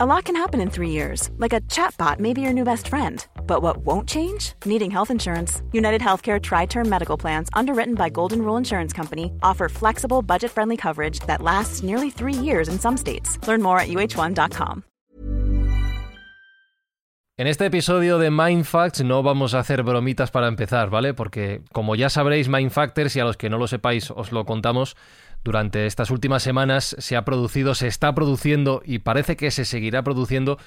[0.00, 2.86] A lot can happen in three years, like a chatbot may be your new best
[2.86, 3.26] friend.
[3.48, 4.52] But what won't change?
[4.64, 5.60] Needing health insurance.
[5.72, 10.52] United Healthcare Tri Term Medical Plans, underwritten by Golden Rule Insurance Company, offer flexible, budget
[10.52, 13.44] friendly coverage that lasts nearly three years in some states.
[13.48, 14.84] Learn more at uh1.com.
[17.40, 21.14] En este episodio de Mindfacts no vamos a hacer bromitas para empezar, ¿vale?
[21.14, 24.96] Porque, como ya sabréis, Mindfactors, y a los que no lo sepáis os lo contamos,
[25.44, 30.02] durante estas últimas semanas se ha producido, se está produciendo y parece que se seguirá
[30.02, 30.58] produciendo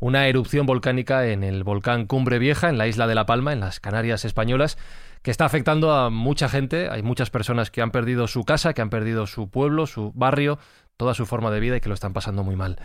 [0.00, 3.60] una erupción volcánica en el volcán Cumbre Vieja, en la isla de La Palma, en
[3.60, 4.78] las Canarias españolas,
[5.22, 6.88] que está afectando a mucha gente.
[6.88, 10.58] Hay muchas personas que han perdido su casa, que han perdido su pueblo, su barrio,
[10.96, 12.78] toda su forma de vida y que lo están pasando muy mal.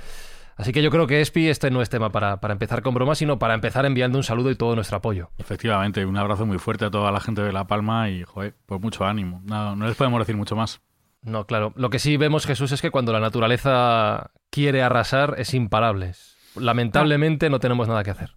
[0.56, 3.40] Así que yo creo que Espi, este no es tema para, empezar con bromas, sino
[3.40, 5.32] para empezar enviando un saludo y todo nuestro apoyo.
[5.38, 8.80] Efectivamente, un abrazo muy fuerte a toda la gente de La Palma y, joder, pues
[8.80, 9.42] mucho ánimo.
[9.46, 10.82] No les podemos decir mucho más.
[11.24, 11.74] No, claro.
[11.76, 16.14] Lo que sí vemos, Jesús, es que cuando la naturaleza quiere arrasar es imparable.
[16.56, 18.36] Lamentablemente no tenemos nada que hacer.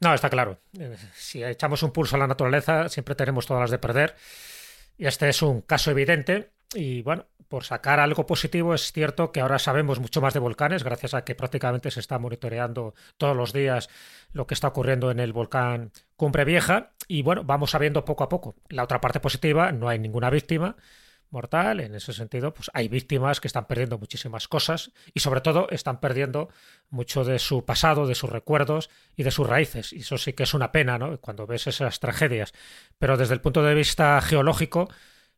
[0.00, 0.60] No, está claro.
[0.78, 4.14] Eh, si echamos un pulso a la naturaleza, siempre tenemos todas las de perder.
[4.98, 6.52] Y este es un caso evidente.
[6.74, 10.84] Y bueno, por sacar algo positivo, es cierto que ahora sabemos mucho más de volcanes,
[10.84, 13.88] gracias a que prácticamente se está monitoreando todos los días
[14.32, 16.92] lo que está ocurriendo en el volcán Cumbre Vieja.
[17.08, 18.56] Y bueno, vamos sabiendo poco a poco.
[18.68, 20.76] La otra parte positiva, no hay ninguna víctima
[21.30, 21.80] mortal.
[21.80, 26.00] En ese sentido, pues hay víctimas que están perdiendo muchísimas cosas y sobre todo están
[26.00, 26.48] perdiendo
[26.90, 29.92] mucho de su pasado, de sus recuerdos y de sus raíces.
[29.92, 31.18] Y eso sí que es una pena, ¿no?
[31.20, 32.52] Cuando ves esas tragedias.
[32.98, 34.88] Pero desde el punto de vista geológico,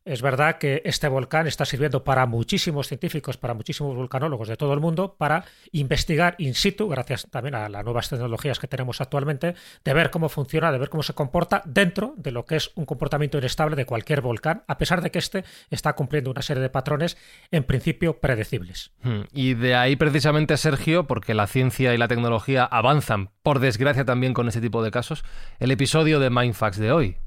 [0.05, 4.73] es verdad que este volcán está sirviendo para muchísimos científicos, para muchísimos vulcanólogos de todo
[4.73, 9.55] el mundo, para investigar in situ, gracias también a las nuevas tecnologías que tenemos actualmente,
[9.83, 12.85] de ver cómo funciona, de ver cómo se comporta dentro de lo que es un
[12.85, 16.69] comportamiento inestable de cualquier volcán, a pesar de que este está cumpliendo una serie de
[16.69, 17.17] patrones
[17.51, 18.91] en principio predecibles.
[19.03, 19.21] Hmm.
[19.33, 24.33] Y de ahí precisamente, Sergio, porque la ciencia y la tecnología avanzan, por desgracia también
[24.33, 25.23] con este tipo de casos,
[25.59, 27.17] el episodio de Mindfax de hoy.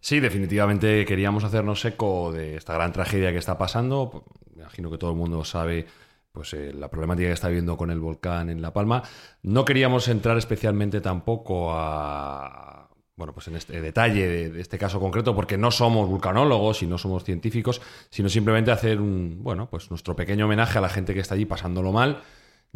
[0.00, 4.24] Sí, definitivamente queríamos hacernos eco de esta gran tragedia que está pasando.
[4.54, 5.86] Me imagino que todo el mundo sabe
[6.32, 9.02] pues, eh, la problemática que está viviendo con el volcán en La Palma.
[9.42, 15.34] No queríamos entrar especialmente tampoco a, bueno, pues en este detalle de, este caso concreto,
[15.34, 20.14] porque no somos vulcanólogos y no somos científicos, sino simplemente hacer un, bueno, pues nuestro
[20.14, 22.22] pequeño homenaje a la gente que está allí pasándolo mal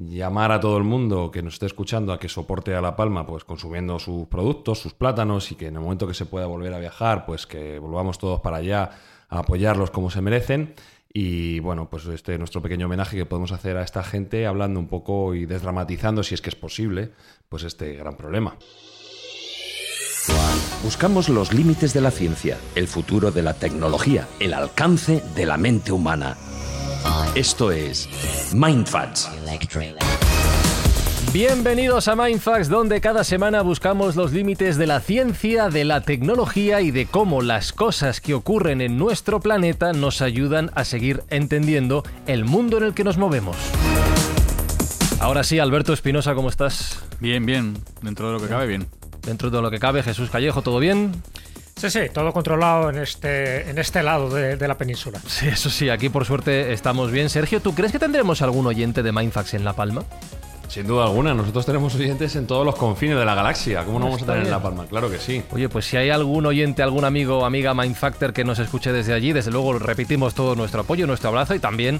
[0.08, 3.26] llamar a todo el mundo que nos esté escuchando a que soporte a La Palma,
[3.26, 6.72] pues consumiendo sus productos, sus plátanos y que en el momento que se pueda volver
[6.72, 8.90] a viajar, pues que volvamos todos para allá
[9.28, 10.74] a apoyarlos como se merecen.
[11.12, 14.78] Y bueno, pues este es nuestro pequeño homenaje que podemos hacer a esta gente hablando
[14.78, 17.10] un poco y desdramatizando, si es que es posible,
[17.48, 18.56] pues este gran problema.
[20.84, 25.56] Buscamos los límites de la ciencia, el futuro de la tecnología, el alcance de la
[25.56, 26.36] mente humana.
[27.34, 28.08] Esto es
[28.54, 29.30] MindFacts.
[31.32, 36.80] Bienvenidos a Mindfacts, donde cada semana buscamos los límites de la ciencia, de la tecnología
[36.80, 42.02] y de cómo las cosas que ocurren en nuestro planeta nos ayudan a seguir entendiendo
[42.26, 43.56] el mundo en el que nos movemos.
[45.20, 46.98] Ahora sí, Alberto Espinosa, ¿cómo estás?
[47.20, 48.86] Bien, bien, dentro de lo que cabe, bien.
[49.22, 51.12] Dentro de lo que cabe, Jesús Callejo, ¿todo bien?
[51.80, 55.18] Sí, sí, todo controlado en este, en este lado de, la península.
[55.26, 57.30] Sí, eso sí, aquí por suerte estamos bien.
[57.30, 60.04] Sergio, ¿tú crees que tendremos algún oyente de Mindfax en La Palma?
[60.68, 63.82] Sin duda alguna, nosotros tenemos oyentes en todos los confines de la galaxia.
[63.84, 64.84] ¿Cómo no vamos a tener en La Palma?
[64.84, 65.42] Claro que sí.
[65.52, 69.14] Oye, pues si hay algún oyente, algún amigo o amiga Mindfactor que nos escuche desde
[69.14, 71.98] allí, desde luego repetimos todo nuestro apoyo, nuestro abrazo y también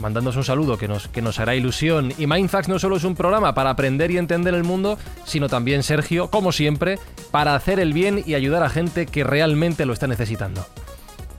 [0.00, 2.12] mandándonos un saludo que nos, que nos hará ilusión.
[2.18, 5.82] Y Mindfax no solo es un programa para aprender y entender el mundo, sino también,
[5.82, 6.98] Sergio, como siempre,
[7.30, 10.66] para hacer el bien y ayudar a gente que realmente lo está necesitando.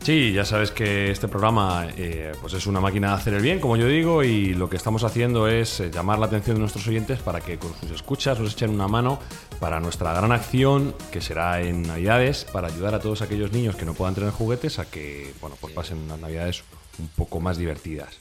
[0.03, 3.61] Sí, ya sabes que este programa eh, pues es una máquina de hacer el bien,
[3.61, 6.85] como yo digo, y lo que estamos haciendo es eh, llamar la atención de nuestros
[6.89, 9.19] oyentes para que con sus escuchas nos echen una mano
[9.61, 13.85] para nuestra gran acción que será en Navidades para ayudar a todos aquellos niños que
[13.85, 16.65] no puedan tener juguetes a que bueno pues pasen unas Navidades
[16.99, 18.19] un poco más divertidas.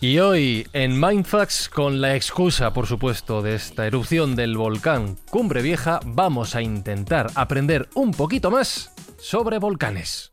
[0.00, 5.60] Y hoy en Mindfax, con la excusa, por supuesto, de esta erupción del volcán Cumbre
[5.60, 10.32] Vieja, vamos a intentar aprender un poquito más sobre volcanes.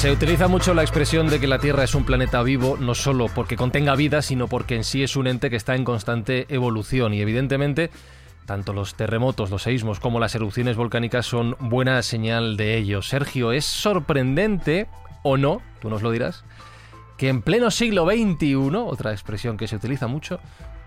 [0.00, 3.26] Se utiliza mucho la expresión de que la Tierra es un planeta vivo, no solo
[3.34, 7.12] porque contenga vida, sino porque en sí es un ente que está en constante evolución
[7.12, 7.90] y evidentemente
[8.46, 13.02] tanto los terremotos, los seísmos como las erupciones volcánicas son buena señal de ello.
[13.02, 14.88] Sergio, ¿es sorprendente
[15.22, 15.60] o no?
[15.82, 16.44] Tú nos lo dirás
[17.20, 20.40] que en pleno siglo XXI, otra expresión que se utiliza mucho,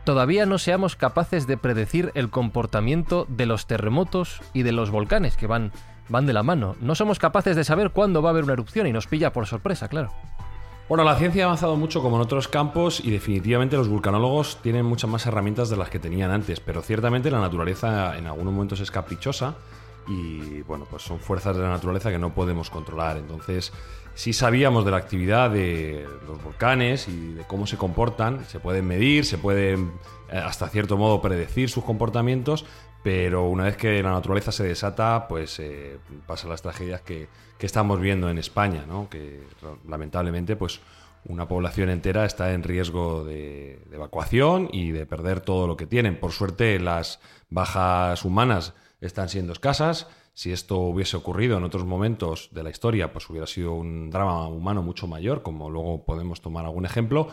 [0.03, 5.37] todavía no seamos capaces de predecir el comportamiento de los terremotos y de los volcanes
[5.37, 5.71] que van
[6.09, 6.75] van de la mano.
[6.81, 9.45] No somos capaces de saber cuándo va a haber una erupción y nos pilla por
[9.45, 10.11] sorpresa, claro.
[10.89, 14.87] Bueno, la ciencia ha avanzado mucho como en otros campos y definitivamente los vulcanólogos tienen
[14.87, 18.79] muchas más herramientas de las que tenían antes, pero ciertamente la naturaleza en algunos momentos
[18.79, 19.53] es caprichosa
[20.07, 23.17] y bueno, pues son fuerzas de la naturaleza que no podemos controlar.
[23.17, 23.71] Entonces,
[24.15, 28.85] si sabíamos de la actividad de los volcanes y de cómo se comportan, se pueden
[28.85, 29.91] medir, se pueden
[30.31, 32.65] eh, hasta cierto modo predecir sus comportamientos,
[33.03, 37.27] pero una vez que la naturaleza se desata, pues eh, pasan las tragedias que,
[37.63, 39.07] estamos viendo en España, ¿no?
[39.09, 39.41] que
[39.87, 40.81] lamentablemente pues
[41.23, 46.19] una población entera está en riesgo de, evacuación y de perder todo lo que tienen.
[46.19, 50.07] Por suerte las bajas humanas están siendo escasas.
[50.33, 54.47] Si esto hubiese ocurrido en otros momentos de la historia, pues hubiera sido un drama
[54.47, 57.27] humano mucho mayor, como luego podemos tomar algún ejemplo.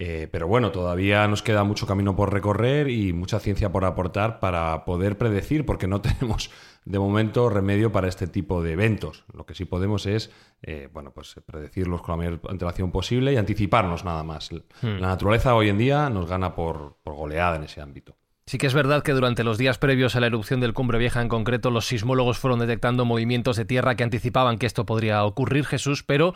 [0.00, 4.38] Eh, pero bueno, todavía nos queda mucho camino por recorrer y mucha ciencia por aportar
[4.38, 6.50] para poder predecir, porque no tenemos
[6.84, 9.24] de momento remedio para este tipo de eventos.
[9.34, 10.30] Lo que sí podemos es,
[10.62, 14.50] eh, bueno, pues predecirlos con la mayor antelación posible y anticiparnos nada más.
[14.52, 15.00] Hmm.
[15.00, 18.16] La naturaleza hoy en día nos gana por, por goleada en ese ámbito.
[18.48, 21.20] Sí que es verdad que durante los días previos a la erupción del Cumbre Vieja
[21.20, 25.66] en concreto, los sismólogos fueron detectando movimientos de tierra que anticipaban que esto podría ocurrir,
[25.66, 26.32] Jesús, pero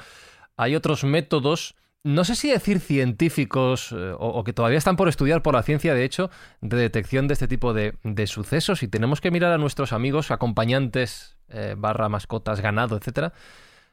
[0.59, 1.75] hay otros métodos
[2.05, 5.95] no sé si decir científicos eh, o, que todavía están por estudiar por la ciencia,
[5.95, 6.31] de hecho,
[6.61, 7.95] de detección de este tipo de,
[8.27, 13.33] sucesos y tenemos que mirar a nuestros amigos, acompañantes, eh, barra mascotas, ganado, etcétera,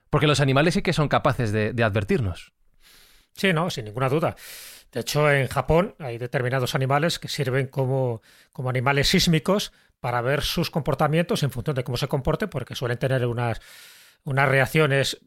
[0.10, 2.52] porque los animales sí que son capaces de, advertirnos.
[3.34, 4.36] Sí, no, sin ninguna duda.
[4.92, 8.22] De hecho, en Japón hay determinados animales que sirven como,
[8.52, 12.98] como animales sísmicos para ver sus comportamientos en función de cómo se comporte, porque suelen
[12.98, 13.62] tener unas,
[14.24, 15.20] unas reacciones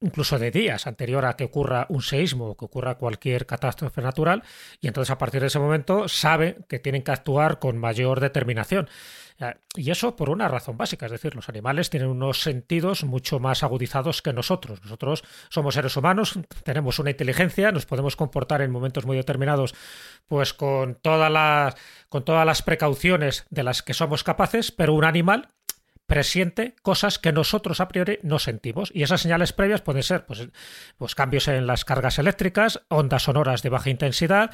[0.00, 4.42] incluso de días anterior a que ocurra un seísmo o que ocurra cualquier catástrofe natural,
[4.80, 8.88] y entonces a partir de ese momento saben que tienen que actuar con mayor determinación.
[9.74, 13.62] Y eso por una razón básica, es decir, los animales tienen unos sentidos mucho más
[13.62, 14.82] agudizados que nosotros.
[14.82, 19.74] Nosotros somos seres humanos, tenemos una inteligencia, nos podemos comportar en momentos muy determinados
[20.26, 21.74] pues con todas las
[22.08, 25.48] con todas las precauciones de las que somos capaces, pero un animal
[26.10, 28.90] presiente cosas que nosotros a priori no sentimos.
[28.92, 30.48] Y esas señales previas pueden ser pues,
[30.98, 34.50] pues cambios en las cargas eléctricas, ondas sonoras de baja intensidad,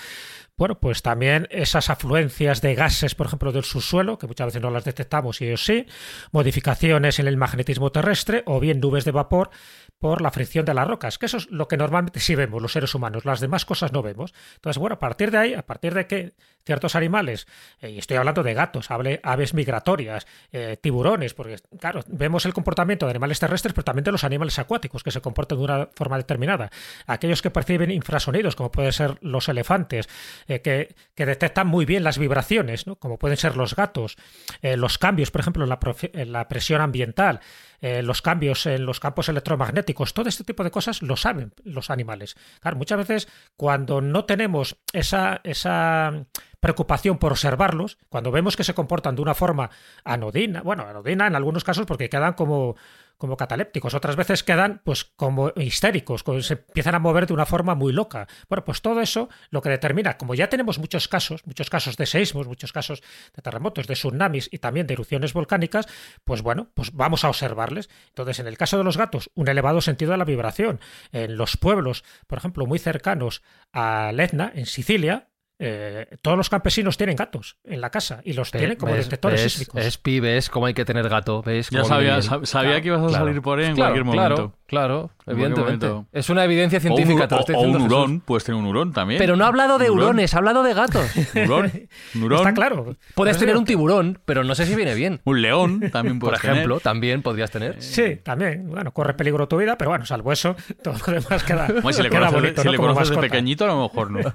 [0.58, 4.70] bueno, pues también esas afluencias de gases, por ejemplo, del subsuelo, que muchas veces no
[4.70, 5.86] las detectamos y ellos sí,
[6.30, 9.50] modificaciones en el magnetismo terrestre o bien nubes de vapor
[9.98, 12.72] por la fricción de las rocas, que eso es lo que normalmente sí vemos los
[12.72, 14.34] seres humanos, las demás cosas no vemos.
[14.56, 16.34] Entonces, bueno, a partir de ahí, a partir de que
[16.66, 17.46] ciertos animales,
[17.80, 22.52] eh, y estoy hablando de gatos, hable, aves migratorias, eh, tiburones, porque claro, vemos el
[22.52, 25.88] comportamiento de animales terrestres, pero también de los animales acuáticos, que se comportan de una
[25.94, 26.70] forma determinada.
[27.06, 30.08] Aquellos que perciben infrasonidos, como pueden ser los elefantes,
[30.48, 34.16] eh, que, detectan muy bien las vibraciones, como pueden ser los gatos,
[34.62, 37.40] los cambios, por ejemplo, en la presión ambiental,
[37.80, 41.90] eh, los cambios en los campos electromagnéticos, todo este tipo de cosas lo saben los
[41.90, 42.36] animales.
[42.60, 46.26] Claro, muchas veces cuando no tenemos esa, esa
[46.60, 49.70] preocupación por observarlos, cuando vemos que se comportan de una forma
[50.04, 52.76] anodina, bueno, anodina en algunos casos porque quedan como
[53.16, 57.74] como catalépticos, otras veces quedan pues como histéricos, se empiezan a mover de una forma
[57.74, 58.26] muy loca.
[58.48, 62.06] Bueno, pues todo eso lo que determina, como ya tenemos muchos casos, muchos casos de
[62.06, 63.02] seísmos, muchos casos
[63.34, 65.86] de terremotos, de tsunamis y también de erupciones volcánicas,
[66.24, 67.88] pues bueno, pues vamos a observarles.
[68.08, 70.80] Entonces, en el caso de los gatos, un elevado sentido de la vibración.
[71.12, 73.42] En los pueblos, por ejemplo, muy cercanos
[73.72, 75.28] a Etna, en Sicilia,
[75.58, 79.84] eh, todos los campesinos tienen gatos en la casa y los tienen como detectores sísmicos.
[79.84, 81.42] Es pibes, como hay que tener gato.
[81.42, 81.70] ¿ves?
[81.70, 84.54] Ya sabía, sabía que ibas a salir por ahí en cualquier momento.
[84.66, 85.88] Claro, evidentemente.
[86.12, 87.28] Es una evidencia científica.
[87.54, 89.18] O un, hurón, puedes tener un hurón también.
[89.18, 91.08] Pero no ha hablado de hurones, ha hablado de gatos.
[91.34, 91.88] ¿Hurón?
[92.20, 92.38] ¿Hurón?
[92.38, 92.96] Está claro.
[93.14, 95.20] Puedes tener un tiburón, pero no sé si viene bien.
[95.24, 97.80] Un león también Por ejemplo, también podrías tener.
[97.80, 98.68] Sí, también.
[98.68, 102.02] Bueno, corre peligro tu vida, pero bueno, salvo eso, todo lo demás queda, bueno, si
[102.02, 102.62] le queda conoces, bonito.
[102.62, 104.34] Si le conoces de pequeñito, a lo mejor no.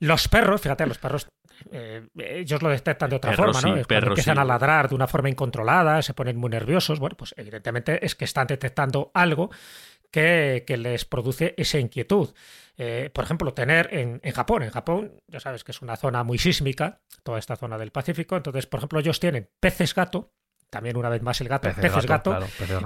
[0.00, 1.28] Los perros, fíjate, los perros,
[1.70, 3.82] eh, ellos lo detectan de otra forma, ¿no?
[3.82, 6.98] Perros, empiezan a ladrar de una forma incontrolada, se ponen muy nerviosos.
[6.98, 9.50] Bueno, pues evidentemente es que están detectando algo
[10.10, 12.34] que, les produce esa inquietud.
[12.76, 16.38] Eh, por ejemplo, tener en, Japón, en Japón, ya sabes que es una zona muy
[16.38, 20.32] sísmica, toda esta zona del Pacífico, entonces, por ejemplo, ellos tienen peces gato,
[20.74, 22.36] también una vez más el gato, peces, gato,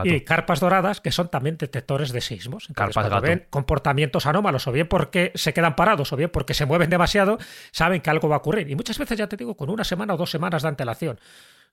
[0.05, 2.69] y carpas doradas, que son también detectores de sismos.
[2.75, 3.23] carpas gato.
[3.23, 7.39] ven comportamientos anómalos, o bien porque se quedan parados, o bien porque se mueven demasiado,
[7.73, 8.69] saben que algo va a ocurrir.
[8.69, 11.19] Y muchas veces, ya te digo, con una semana o dos semanas de antelación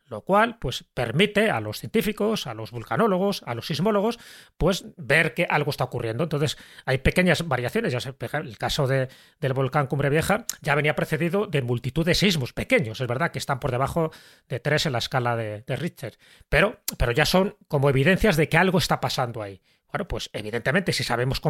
[0.08, 4.20] lo cual pues permite a los científicos, a los vulcanólogos, a los sismólogos,
[4.58, 6.24] pues ver que algo está ocurriendo.
[6.24, 8.00] Entonces hay pequeñas variaciones, ya
[8.40, 9.10] el caso de,
[9.40, 13.40] del volcán Cumbre Vieja ya venía precedido de multitud de sismos pequeños, es verdad que
[13.40, 14.12] están por debajo
[14.48, 16.18] de tres en la escala de, de Richter,
[16.50, 19.62] pero, pero ya son como evidencias de que algo está pasando ahí.
[19.96, 21.42] Bueno, pues evidentemente, si sabemos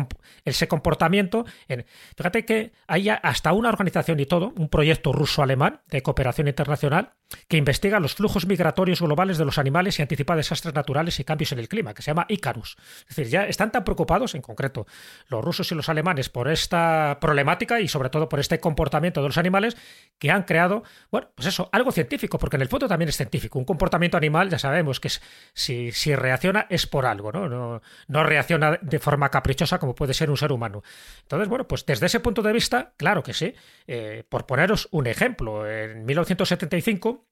[0.43, 1.45] ese comportamiento,
[2.15, 7.13] fíjate que hay hasta una organización y todo, un proyecto ruso-alemán de cooperación internacional,
[7.47, 11.53] que investiga los flujos migratorios globales de los animales y anticipa desastres naturales y cambios
[11.53, 12.77] en el clima, que se llama Icarus.
[13.09, 14.85] Es decir, ya están tan preocupados, en concreto,
[15.27, 19.27] los rusos y los alemanes, por esta problemática y sobre todo por este comportamiento de
[19.29, 19.75] los animales,
[20.19, 23.57] que han creado, bueno, pues eso, algo científico, porque en el fondo también es científico.
[23.57, 25.09] Un comportamiento animal, ya sabemos que
[25.53, 27.49] si, si reacciona es por algo, ¿no?
[27.49, 30.84] No, no reacciona de forma caprichosa como puede ser un ser humano.
[31.22, 33.54] Entonces, bueno, pues desde ese punto de vista, claro que sí.
[33.88, 37.25] Eh, por poneros un ejemplo, en 1975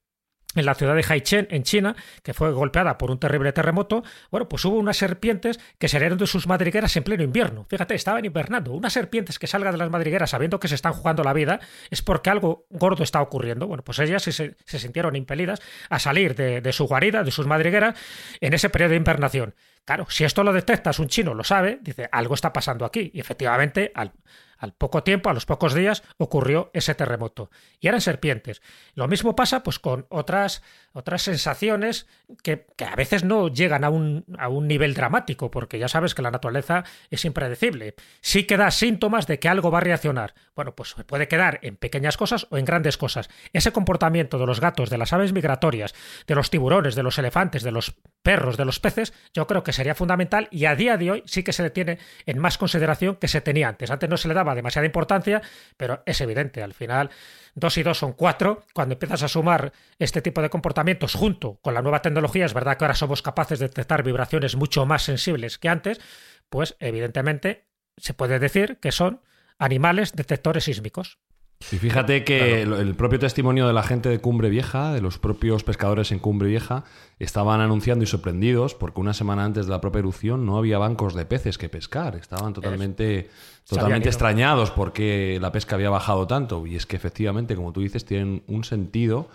[0.55, 4.47] en la ciudad de Haichen, en China, que fue golpeada por un terrible terremoto, bueno,
[4.47, 7.65] pues hubo unas serpientes que salieron de sus madrigueras en pleno invierno.
[7.69, 8.71] Fíjate, estaban invernando.
[8.71, 12.03] Unas serpientes que salgan de las madrigueras sabiendo que se están jugando la vida es
[12.03, 13.67] porque algo gordo está ocurriendo.
[13.67, 17.47] Bueno, pues ellas se, se sintieron impelidas a salir de, de, su guarida, de sus
[17.47, 17.99] madrigueras,
[18.39, 19.55] en ese periodo de invernación.
[19.85, 23.11] Claro, si esto lo detectas, un chino lo sabe, dice, algo está pasando aquí.
[23.13, 24.13] Y efectivamente, al,
[24.57, 27.49] al poco tiempo, a los pocos días, ocurrió ese terremoto.
[27.79, 28.61] Y eran serpientes.
[28.95, 32.07] Lo mismo pasa pues, con otras, otras sensaciones
[32.43, 36.21] que, a veces no llegan a un, a un, nivel dramático, porque ya sabes que
[36.21, 37.95] la naturaleza es impredecible.
[38.21, 40.33] Sí que da síntomas de que algo va a reaccionar.
[40.55, 43.29] Bueno, pues puede quedar en pequeñas cosas o en grandes cosas.
[43.51, 45.93] Ese comportamiento de los gatos, de las aves migratorias,
[46.27, 49.73] de los tiburones, de los elefantes, de los perros, de los peces, yo creo que
[49.73, 53.17] sería fundamental y a día de hoy sí que se le tiene en más consideración
[53.17, 53.91] que se tenía antes.
[53.91, 55.41] Antes no se le daba demasiada importancia,
[55.77, 57.09] pero es evidente, al final
[57.55, 58.63] dos y dos son cuatro.
[58.73, 62.77] Cuando empiezas a sumar este tipo de comportamientos junto con la nueva tecnología, es verdad
[62.77, 65.99] que ahora somos capaces de detectar vibraciones mucho más sensibles que antes,
[66.49, 67.67] pues evidentemente
[67.97, 69.21] se puede decir que son
[69.57, 71.19] animales detectores sísmicos.
[71.71, 75.63] Y fíjate que el propio testimonio de la gente de Cumbre Vieja, de los propios
[75.63, 76.83] pescadores en Cumbre Vieja,
[77.19, 81.13] estaban anunciando y sorprendidos porque una semana antes de la propia erupción no había bancos
[81.13, 82.15] de peces que pescar.
[82.15, 83.29] Estaban totalmente,
[83.67, 86.67] totalmente extrañados porque la pesca había bajado tanto.
[86.67, 89.29] Y es que efectivamente, como tú dices, tienen un sentido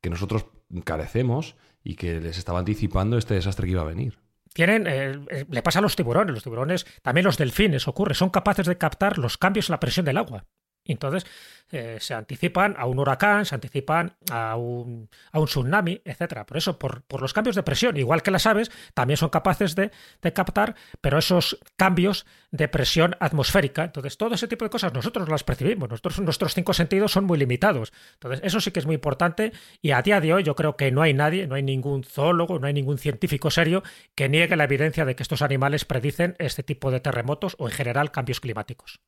[0.00, 0.46] que nosotros
[0.84, 4.18] carecemos y que les estaba anticipando este desastre que iba a venir
[4.56, 8.30] tienen, eh, eh, le pasa a los tiburones, los tiburones, también los delfines ocurre, son
[8.30, 10.46] capaces de captar los cambios en la presión del agua.
[10.92, 11.26] Entonces
[11.72, 16.46] eh, se anticipan a un huracán, se anticipan a un, a un tsunami, etcétera.
[16.46, 19.90] Por eso, por, los cambios de presión, igual que las aves, también son capaces de,
[20.32, 23.82] captar, pero esos cambios de presión atmosférica.
[23.82, 25.88] Entonces, todo ese tipo de cosas nosotros las percibimos.
[25.90, 27.92] Nuestros cinco sentidos son muy limitados.
[28.14, 29.52] Entonces, eso sí que es muy importante.
[29.82, 32.60] Y a día de hoy, yo creo que no hay nadie, no hay ningún zoólogo,
[32.60, 33.82] no hay ningún científico serio
[34.14, 37.74] que niegue la evidencia de que estos animales predicen este tipo de terremotos o en
[37.74, 39.00] general cambios climáticos.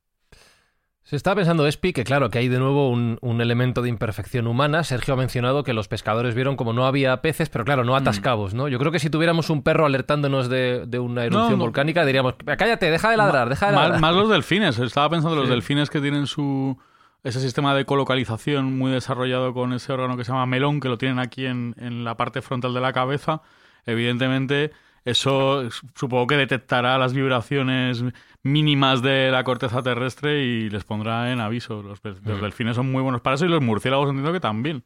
[1.08, 4.84] Se está pensando, Espi, que claro, que hay de nuevo un, elemento de imperfección humana.
[4.84, 7.96] Sergio ha mencionado que los pescadores vieron como no había peces, pero claro, no mm.
[7.96, 8.68] atascabos, ¿no?
[8.68, 13.10] Yo creo que si tuviéramos un perro alertándonos de, una erupción volcánica, diríamos, cállate, deja
[13.10, 14.00] de ladrar, deja de ladrar.
[14.02, 14.78] Más, los delfines.
[14.78, 16.76] Estaba pensando los delfines que tienen su
[17.24, 20.98] ese sistema de colocalización muy desarrollado con ese órgano que se llama melón, que lo
[20.98, 23.40] tienen aquí en, en la parte frontal de la cabeza.
[23.86, 24.72] Evidentemente
[25.08, 28.04] eso supongo que detectará las vibraciones
[28.42, 31.82] mínimas de la corteza terrestre y les pondrá en aviso.
[31.82, 34.84] Los, los delfines son muy buenos para eso y los murciélagos entiendo que también,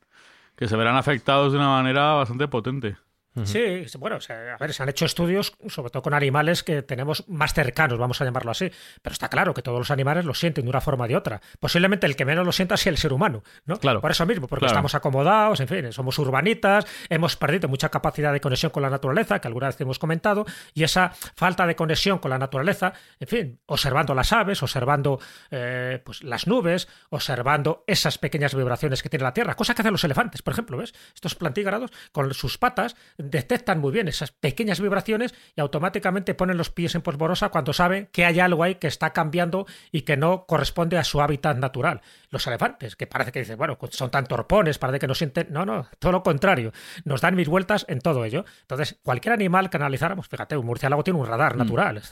[0.56, 2.97] que se verán afectados de una manera bastante potente.
[3.44, 7.54] Sí, bueno, a ver, se han hecho estudios, sobre todo con animales que tenemos más
[7.54, 8.70] cercanos, vamos a llamarlo así.
[9.00, 11.40] Pero está claro que todos los animales lo sienten de una forma o de otra.
[11.58, 13.78] Posiblemente el que menos lo sienta sea el ser humano, ¿no?
[13.78, 14.00] Claro.
[14.00, 18.40] Por eso mismo, porque estamos acomodados, en fin, somos urbanitas, hemos perdido mucha capacidad de
[18.40, 22.30] conexión con la naturaleza, que alguna vez hemos comentado, y esa falta de conexión con
[22.30, 25.20] la naturaleza, en fin, observando las aves, observando
[25.50, 29.92] eh, pues, las nubes, observando esas pequeñas vibraciones que tiene la Tierra, cosa que hacen
[29.92, 30.92] los elefantes, por ejemplo, ¿ves?
[31.14, 32.96] Estos plantígrados con sus patas
[33.31, 38.09] detectan muy bien esas pequeñas vibraciones y automáticamente ponen los pies en polvorosa cuando saben
[38.12, 42.00] que hay algo ahí que está cambiando y que no corresponde a su hábitat natural.
[42.31, 45.49] Los elefantes, que parece que dicen, bueno, son tan torpones, parece que no sienten.
[45.50, 46.73] No, no, todo lo contrario.
[47.05, 48.45] Nos dan mil vueltas en todo ello.
[48.62, 51.59] Entonces, cualquier animal que analizáramos, fíjate, un murciélago tiene un radar mm.
[51.59, 52.02] natural.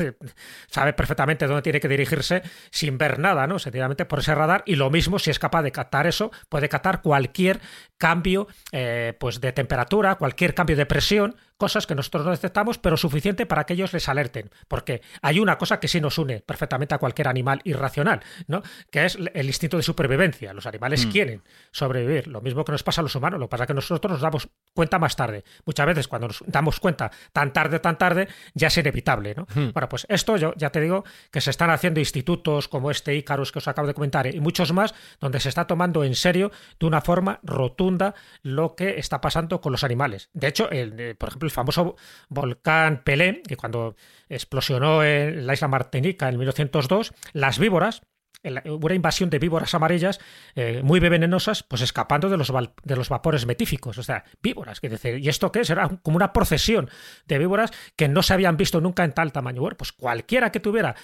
[0.69, 3.59] sabe perfectamente dónde tiene que dirigirse sin ver nada, ¿no?
[3.59, 4.63] Sencillamente por ese radar.
[4.67, 7.61] Y lo mismo, si es capaz de captar eso, puede captar cualquier
[7.99, 12.79] cambio eh, pues de temperatura, cualquier cambio de presión presión cosas que nosotros no detectamos,
[12.79, 14.51] pero suficiente para que ellos les alerten.
[14.67, 18.63] Porque hay una cosa que sí nos une perfectamente a cualquier animal irracional, ¿no?
[18.91, 20.55] Que es el instinto de supervivencia.
[20.55, 21.11] Los animales mm.
[21.11, 22.29] quieren sobrevivir.
[22.29, 23.39] Lo mismo que nos pasa a los humanos.
[23.39, 25.45] Lo que pasa es que nosotros nos damos cuenta más tarde.
[25.67, 29.47] Muchas veces cuando nos damos cuenta tan tarde, tan tarde, ya es inevitable, ¿no?
[29.55, 29.73] Mm.
[29.75, 33.53] Bueno, pues esto yo ya te digo que se están haciendo institutos como este Icarus
[33.53, 36.87] que os acabo de comentar y muchos más, donde se está tomando en serio de
[36.87, 40.31] una forma rotunda lo que está pasando con los animales.
[40.33, 41.97] De hecho, el, eh, por ejemplo, el famoso
[42.29, 43.97] volcán Pelé, que cuando
[44.29, 48.03] explosionó en la isla Martinica en 1902, las víboras,
[48.43, 50.19] una invasión de víboras amarillas
[50.55, 52.51] eh, muy venenosas, pues escapando de los,
[52.83, 54.81] de los vapores metíficos, o sea, víboras.
[54.81, 55.71] Que decir, ¿Y esto qué es?
[55.71, 56.89] Era como una procesión
[57.27, 59.61] de víboras que no se habían visto nunca en tal tamaño.
[59.61, 60.97] Bueno, pues cualquiera que tuviera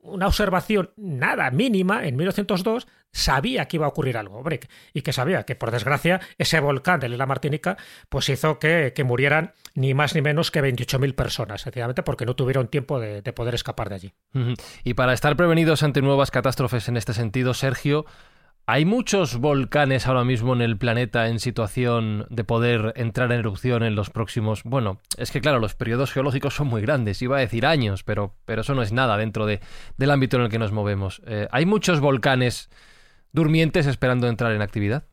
[0.00, 4.60] una observación nada mínima en 1902 sabía que iba a ocurrir algo, hombre,
[4.92, 7.76] y que sabía que por desgracia ese volcán de la Martinica
[8.08, 12.68] pues hizo que, murieran ni más ni menos que 28.000 personas, sencillamente porque no tuvieron
[12.68, 14.14] tiempo de, de poder escapar de allí.
[14.84, 18.06] Y para estar prevenidos ante nuevas catástrofes en este sentido, Sergio,
[18.68, 23.84] ¿Hay muchos volcanes ahora mismo en el planeta en situación de poder entrar en erupción
[23.84, 24.64] en los próximos...
[24.64, 28.34] Bueno, es que claro, los periodos geológicos son muy grandes, iba a decir años, pero,
[28.44, 29.60] pero eso no es nada dentro de,
[29.98, 31.22] del ámbito en el que nos movemos.
[31.28, 32.68] Eh, ¿Hay muchos volcanes
[33.36, 35.04] durmientes esperando entrar en actividad?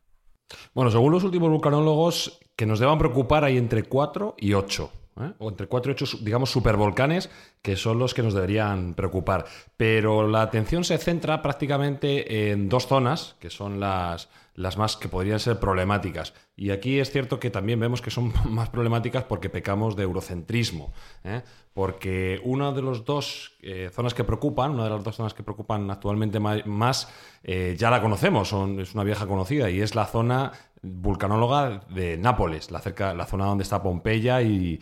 [0.73, 4.91] Bueno, según los últimos vulcanólogos, que nos deban preocupar hay entre 4 y 8.
[5.19, 5.33] ¿Eh?
[5.39, 7.29] o entre 4 y 8, digamos, supervolcanes,
[7.61, 9.45] que son los que nos deberían preocupar.
[9.77, 15.07] Pero la atención se centra prácticamente en dos zonas, que son las, las más que
[15.07, 16.33] podrían ser problemáticas.
[16.55, 20.93] Y aquí es cierto que también vemos que son más problemáticas porque pecamos de eurocentrismo.
[21.23, 21.41] ¿eh?
[21.73, 25.43] Porque una de las dos eh, zonas que preocupan, una de las dos zonas que
[25.43, 27.09] preocupan actualmente más,
[27.43, 30.51] ya la conocemos, es una vieja conocida, y es la zona
[30.83, 32.81] vulcanóloga de Nápoles, la,
[33.25, 34.79] zona donde está Pompeya y,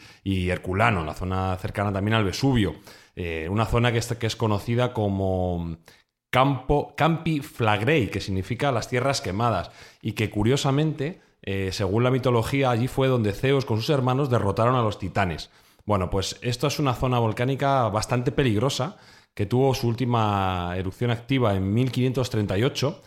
[0.50, 2.76] Herculano, la zona cercana también al Vesubio.
[3.50, 5.78] una zona que es, conocida como
[6.32, 9.70] Campi Flagrei, que significa las tierras quemadas,
[10.02, 14.76] y que curiosamente, eh, según la mitología, allí fue donde Zeus con sus hermanos derrotaron
[14.76, 15.50] a los titanes.
[15.86, 18.98] Bueno, pues esto es una zona volcánica bastante peligrosa,
[19.34, 23.02] que tuvo su última erupción activa en 1538.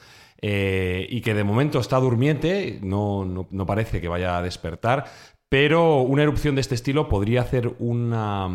[0.47, 5.07] Eh, y que de momento está durmiente, no, no, parece que vaya a despertar,
[5.49, 8.47] pero una erupción de este estilo podría hacer una,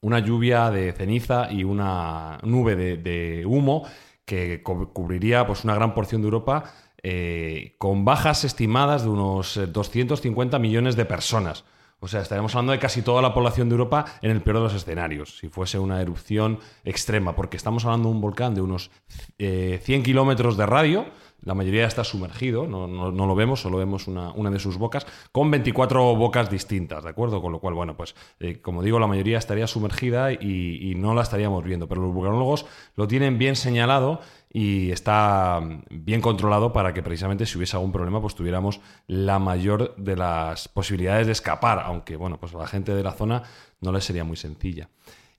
[0.00, 3.84] una lluvia de ceniza y una nube de, humo
[4.24, 10.56] que cubriría pues, una gran porción de Europa eh, con bajas estimadas de unos 250
[10.56, 11.64] eh, millones de personas.
[12.04, 14.62] O sea, estaríamos hablando de casi toda la población de Europa en el peor de
[14.64, 18.90] los escenarios, si fuese una erupción extrema, porque estamos hablando de un volcán de unos
[19.38, 21.06] 100 eh, kilómetros de radio,
[21.44, 26.14] la mayoría está sumergido, no, lo vemos, solo vemos una, de sus bocas, con 24
[26.16, 27.42] bocas distintas, ¿de acuerdo?
[27.42, 31.22] Con lo cual, bueno, pues eh, como digo, la mayoría estaría sumergida y, no la
[31.22, 34.20] estaríamos viendo, pero los vulcanólogos lo tienen bien señalado
[34.54, 39.96] y está bien controlado para que precisamente si hubiese algún problema, pues tuviéramos la mayor
[39.96, 43.44] de las posibilidades de escapar, aunque, bueno, pues a la gente de la zona
[43.80, 44.90] no les sería muy sencilla.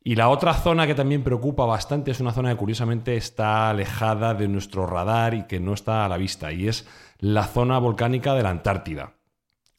[0.04, 4.34] Y la otra zona que también preocupa bastante es una zona que curiosamente está alejada
[4.34, 6.88] de nuestro radar y que no está a la vista, y es
[7.20, 9.14] la zona volcánica de la Antártida.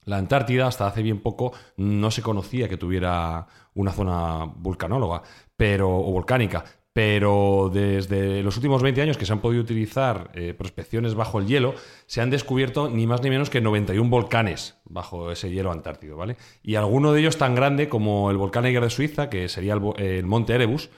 [0.04, 5.22] La Antártida hasta hace bien poco no se conocía que tuviera una zona vulcanóloga,
[5.56, 10.54] pero o volcánica, pero desde los últimos 20 años que se han podido utilizar eh,
[10.54, 11.74] prospecciones bajo el hielo,
[12.06, 16.36] se han descubierto ni más ni menos que 91 volcanes bajo ese hielo antártico, ¿vale?
[16.62, 20.24] Y alguno de ellos tan grande como el volcán Eiger de Suiza, que sería el,
[20.24, 20.88] monte Erebus,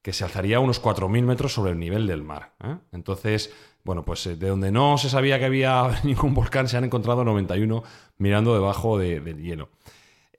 [0.00, 2.54] que se alzaría unos 4.000 metros sobre el nivel del mar.
[2.64, 2.76] ¿eh?
[2.90, 3.52] Entonces,
[3.84, 7.24] bueno, pues eh, de donde no se sabía que había ningún volcán, se han encontrado
[7.24, 7.82] 91
[8.16, 9.68] mirando debajo del hielo.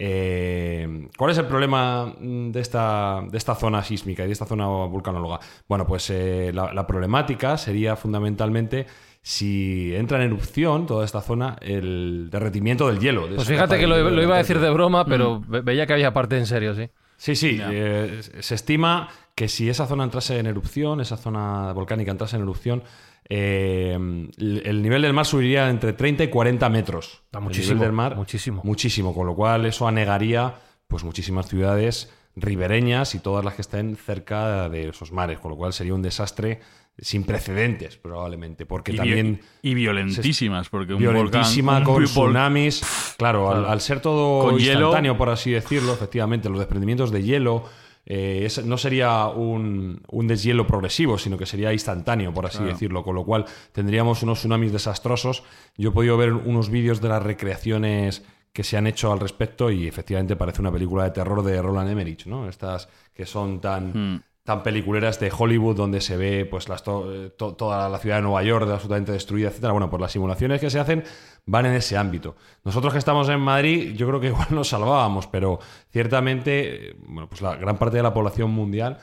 [0.06, 4.68] Eh, ¿Cuál es el problema de esta, de esta zona sísmica y de esta zona
[4.68, 5.40] vulcanóloga?
[5.66, 8.86] Bueno, pues eh, la, problemática sería fundamentalmente
[9.22, 13.30] si entra en erupción toda esta zona el derretimiento del hielo.
[13.34, 15.64] pues fíjate que lo, iba a decir de broma, pero mm.
[15.64, 16.90] veía que había parte en serio, sí.
[17.16, 17.60] Sí, sí.
[17.62, 22.42] Eh, se estima que si esa zona entrase en erupción, esa zona volcánica entrase en
[22.42, 22.84] erupción,
[23.30, 27.24] eh, el nivel del mar subiría entre 30 y 40 metros.
[27.40, 27.82] muchísimo.
[27.82, 28.62] del mar, muchísimo.
[28.64, 30.56] Muchísimo, con lo cual eso anegaría
[30.88, 35.58] pues muchísimas ciudades ribereñas y todas las que estén cerca de esos mares, con lo
[35.58, 36.60] cual sería un desastre
[36.98, 43.68] sin precedentes probablemente, porque y también y violentísimas, porque un violentísima volcán, con tsunamis, claro,
[43.68, 47.66] al, ser todo instantáneo por así decirlo, efectivamente, los desprendimientos de hielo
[48.06, 53.24] eh, no sería un, deshielo progresivo, sino que sería instantáneo, por así decirlo, con lo
[53.24, 55.44] cual tendríamos unos tsunamis desastrosos.
[55.78, 59.72] Yo he podido ver unos vídeos de las recreaciones que se han hecho al respecto
[59.72, 62.48] y efectivamente parece una película de terror de Roland Emmerich, ¿no?
[62.48, 64.22] Estas que son tan, Hmm.
[64.44, 68.24] Tan peliculeras de Hollywood donde se ve pues las eh, to- toda la ciudad de
[68.24, 69.72] Nueva York absolutamente destruida, etcétera.
[69.72, 71.04] Bueno, pues las simulaciones que se hacen
[71.46, 72.36] van en ese ámbito.
[72.66, 75.60] Nosotros que estamos en Madrid, yo creo que igual nos salvábamos, pero
[75.92, 78.98] ciertamente, eh, bueno, pues la gran parte de la población mundial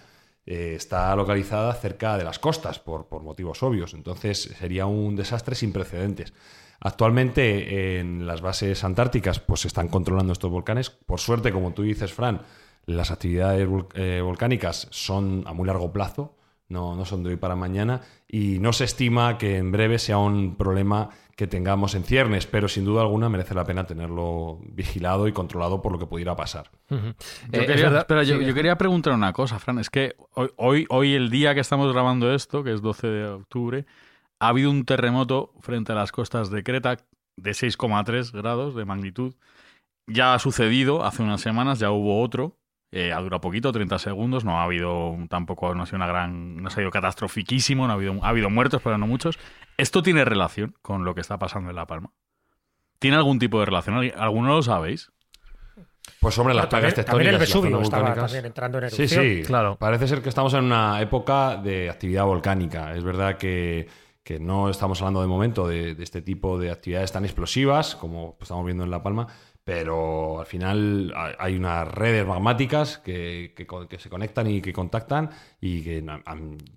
[0.44, 3.94] eh, está localizada cerca de las costas por, por motivos obvios.
[3.94, 6.34] Entonces sería un desastre sin precedentes.
[6.80, 10.90] Actualmente en las bases antárticas pues se están controlando estos volcanes.
[10.90, 12.42] Por suerte, como tú dices, Fran,
[12.96, 16.36] las actividades vol- eh, volcánicas son a muy largo plazo,
[16.68, 20.18] no, no son de hoy para mañana, y no se estima que en breve sea
[20.18, 25.26] un problema que tengamos en ciernes, pero sin duda alguna merece la pena tenerlo vigilado
[25.26, 26.70] y controlado por lo que pudiera pasar.
[26.90, 29.78] Yo, Eh, quería, verdad- espera, yo, sí, yo quería preguntar una cosa, Fran.
[29.78, 33.26] Es que hoy, hoy, hoy, el día que estamos grabando esto, que es 12 de
[33.30, 33.86] octubre,
[34.38, 36.98] ha habido un terremoto frente a las costas de Creta
[37.36, 39.34] de 6,3 grados de magnitud.
[40.06, 42.58] Ya ha sucedido hace unas semanas, ya hubo otro.
[42.92, 44.44] Eh, ha durado poquito, 30 segundos.
[44.44, 47.96] No ha habido tampoco, no ha sido una gran, no ha sido catastrofiquísimo, no ha
[47.96, 49.38] habido, ha habido muertos, pero no muchos.
[49.76, 52.10] ¿Esto tiene relación con lo que está pasando en La Palma?
[52.98, 54.12] ¿Tiene algún tipo de relación?
[54.16, 55.10] ¿Alguno lo sabéis?
[56.18, 59.24] Pues hombre, las plagas también, también el tectónicas Vesubio estaba también entrando en Sí, erupción.
[59.24, 59.76] sí, Claro.
[59.76, 62.94] Parece ser que estamos en una época de actividad volcánica.
[62.94, 63.88] Es verdad que,
[64.22, 68.36] que no estamos hablando de momento de, de este tipo de actividades tan explosivas como
[68.40, 69.28] estamos viendo en La Palma,
[69.72, 75.30] pero al final hay- unas redes magmáticas que, que que se conectan y que contactan
[75.60, 76.04] y que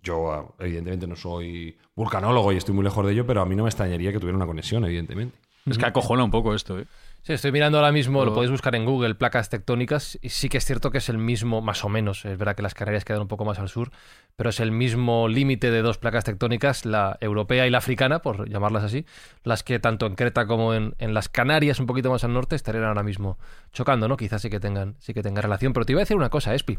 [0.03, 3.63] yo evidentemente no soy vulcanólogo y estoy muy lejos de ello, pero a mí no
[3.63, 5.35] me extrañaría que tuviera una conexión, evidentemente.
[5.65, 6.85] Es que acojona un poco esto, ¿eh?
[7.21, 10.57] Sí, estoy mirando ahora mismo, lo podéis buscar en Google, placas tectónicas, y sí que
[10.57, 13.21] es cierto que es el mismo, más o menos, es verdad que las Canarias quedan
[13.21, 13.91] un poco más al sur,
[14.35, 18.49] pero es el mismo límite de dos placas tectónicas, la europea y la africana, por
[18.49, 19.05] llamarlas así,
[19.45, 22.57] las que tanto en Creta como en, en las Canarias, un poquito más al norte,
[22.57, 23.37] estarían ahora mismo
[23.71, 24.17] chocando, ¿no?
[24.17, 25.71] Quizás sí que tengan, sí que tengan relación.
[25.71, 26.77] Pero te iba a decir una cosa, Espi.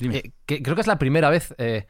[0.00, 0.16] Dime.
[0.16, 1.88] Eh, que creo que es la primera vez, eh,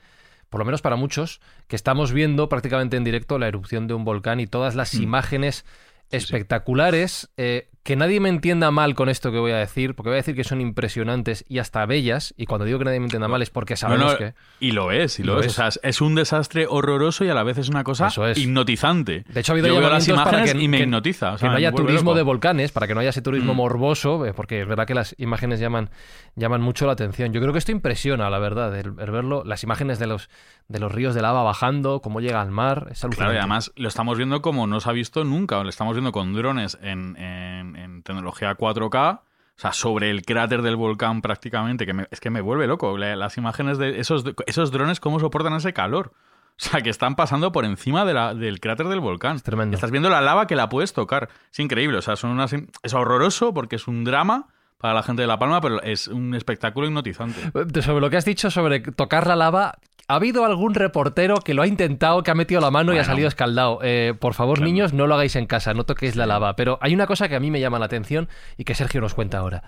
[0.48, 4.04] por lo menos para muchos, que estamos viendo prácticamente en directo la erupción de un
[4.04, 5.64] volcán y todas las imágenes
[6.10, 7.30] espectaculares.
[7.36, 10.22] eh, que nadie me entienda mal con esto que voy a decir, porque voy a
[10.22, 12.32] decir que son impresionantes y hasta bellas.
[12.38, 14.34] Y cuando digo que nadie me entienda mal es porque sabemos no, que.
[14.58, 15.46] Y lo es, y Lo lo, es.
[15.46, 15.52] es.
[15.52, 18.38] O sea, es- un desastre horroroso y a la vez es una cosa es.
[18.38, 19.24] hipnotizante.
[19.28, 21.34] De hecho, ha habido Yo veo las llamamientos para imágenes que- y me que- hipnotiza.
[21.34, 22.14] o que no haya turismo loco.
[22.16, 23.56] de volcanes, para que no haya ese turismo Mm.
[23.58, 25.90] morboso, eh, porque es verdad que las imágenes llaman,
[26.36, 27.34] llaman mucho la atención.
[27.34, 30.30] Yo creo que esto impresiona, la verdad, el, el verlo, las imágenes de los,
[30.68, 33.16] de los ríos de lava bajando, cómo llega al mar, es alucinante.
[33.16, 35.62] Claro, y además lo estamos viendo como no se ha visto nunca.
[35.62, 39.20] Lo estamos viendo con drones en, en- en tecnología 4K.
[39.56, 42.98] O sea, sobre el cráter del volcán prácticamente, que me- es que me vuelve loco.
[42.98, 46.12] La- Las imágenes de esos, esos drones, cómo soportan ese calor.
[46.56, 49.36] O sea, que están pasando por encima de la- del cráter del volcán.
[49.36, 49.74] Es tremendo.
[49.74, 51.28] Estás viendo la lava que la puedes tocar.
[51.52, 51.98] Es increíble.
[51.98, 54.46] O sea, son unas, es horroroso porque es un drama
[54.78, 57.40] para la gente de La Palma, pero es un espectáculo hipnotizante.
[57.54, 61.54] Eh, Sobre lo que has dicho sobre tocar la lava, ¿ha habido algún reportero que
[61.54, 63.78] lo ha intentado, que ha metido la mano y ha salido escaldado?
[63.82, 64.66] Eh, por favor, Claro.
[64.70, 66.56] niños, no lo hagáis en casa, no toquéis la lava.
[66.56, 69.14] Pero hay una cosa que a mí me llama la atención y que Sergio nos
[69.14, 69.62] cuenta ahora.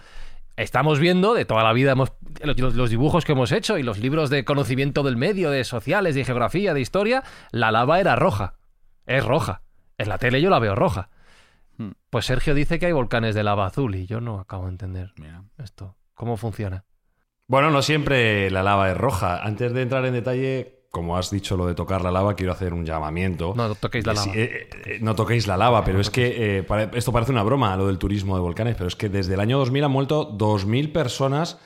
[0.57, 3.99] Estamos viendo de toda la vida hemos, los, los dibujos que hemos hecho y los
[3.99, 8.55] libros de conocimiento del medio, de sociales, de geografía, de historia, la lava era roja.
[9.05, 9.63] Es roja.
[9.99, 11.11] En la tele yo la veo roja.
[11.77, 11.91] Hmm.
[12.09, 15.13] Pues Sergio dice que hay volcanes de lava azul y yo no acabo de entender
[15.17, 15.43] Mira.
[15.59, 15.95] esto.
[16.15, 16.85] ¿Cómo funciona?
[17.49, 19.43] Bueno, no siempre la lava es roja.
[19.43, 22.75] Antes de entrar en detalle, como has dicho lo de tocar la lava, quiero hacer
[22.75, 23.53] un llamamiento.
[23.57, 24.41] No toquéis la Sí, lava.
[24.41, 27.87] eh, eh, no toquéis la lava, pero es que eh, esto parece una broma, lo
[27.87, 31.59] del turismo de volcanes, pero es que desde el año 2000 han muerto 2.000 personas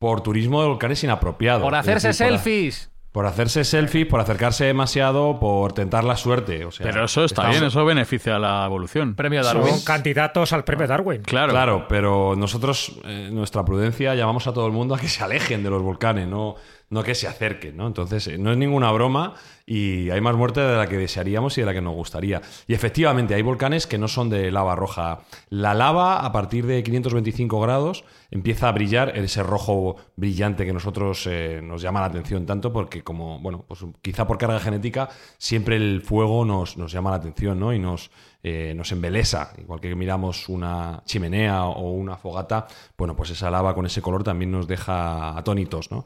[0.00, 1.62] por turismo de volcanes inapropiado.
[1.62, 2.90] Por hacerse decir, selfies.
[3.14, 6.64] Por hacerse selfies, por acercarse demasiado, por tentar la suerte.
[6.64, 9.14] O sea, Pero eso está estamos- bien, eso beneficia a la evolución.
[9.14, 9.84] Premio Son Darwin.
[9.84, 11.22] candidatos al premio Darwin.
[11.22, 11.52] Claro.
[11.52, 15.62] Claro, pero nosotros, eh, nuestra prudencia, llamamos a todo el mundo a que se alejen
[15.62, 16.56] de los volcanes, no,
[16.94, 17.88] no que se acerquen, ¿no?
[17.88, 19.34] Entonces, eh, no es ninguna broma
[19.66, 22.40] y hay más muerte de la que desearíamos y de la que nos gustaría.
[22.68, 25.20] Y efectivamente, hay volcanes que no son de lava roja.
[25.50, 31.26] La lava, a partir de 525 grados, empieza a brillar ese rojo brillante que nosotros
[31.26, 35.74] eh, nos llama la atención tanto porque como, bueno, pues quizá por carga genética, siempre
[35.74, 37.72] el fuego nos, nos llama la atención, ¿no?
[37.72, 38.12] Y nos,
[38.44, 39.52] eh, nos embelesa.
[39.58, 44.22] Igual que miramos una chimenea o una fogata, bueno, pues esa lava con ese color
[44.22, 46.04] también nos deja atónitos, ¿no?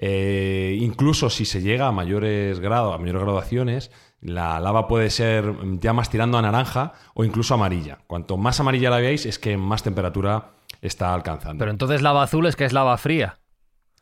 [0.00, 5.54] Eh, incluso si se llega a mayores grados, a mayores graduaciones, la lava puede ser
[5.80, 7.98] ya más tirando a naranja o incluso amarilla.
[8.06, 11.58] Cuanto más amarilla la veáis, es que más temperatura está alcanzando.
[11.58, 13.38] Pero entonces lava azul es que es lava fría.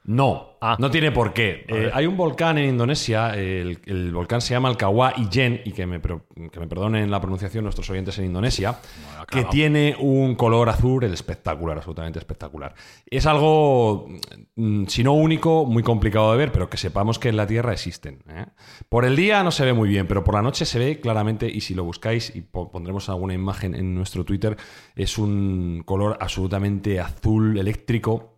[0.09, 0.77] No, Ah.
[0.81, 1.65] no tiene por qué.
[1.69, 5.73] Eh, hay un volcán en Indonesia, el, el volcán se llama el Kawah Ijen, y
[5.73, 8.79] que me, que me perdonen la pronunciación nuestros oyentes en Indonesia,
[9.31, 12.75] que tiene un color azul espectacular, absolutamente espectacular.
[13.09, 14.09] Es algo,
[14.57, 17.73] mm, si no único, muy complicado de ver, pero que sepamos que en la Tierra
[17.73, 18.23] existen.
[18.29, 18.47] ¿eh?
[18.89, 21.49] Por el día no se ve muy bien, pero por la noche se ve claramente,
[21.49, 24.57] y si lo buscáis, y po- pondremos alguna imagen en nuestro Twitter,
[24.97, 28.36] es un color absolutamente azul eléctrico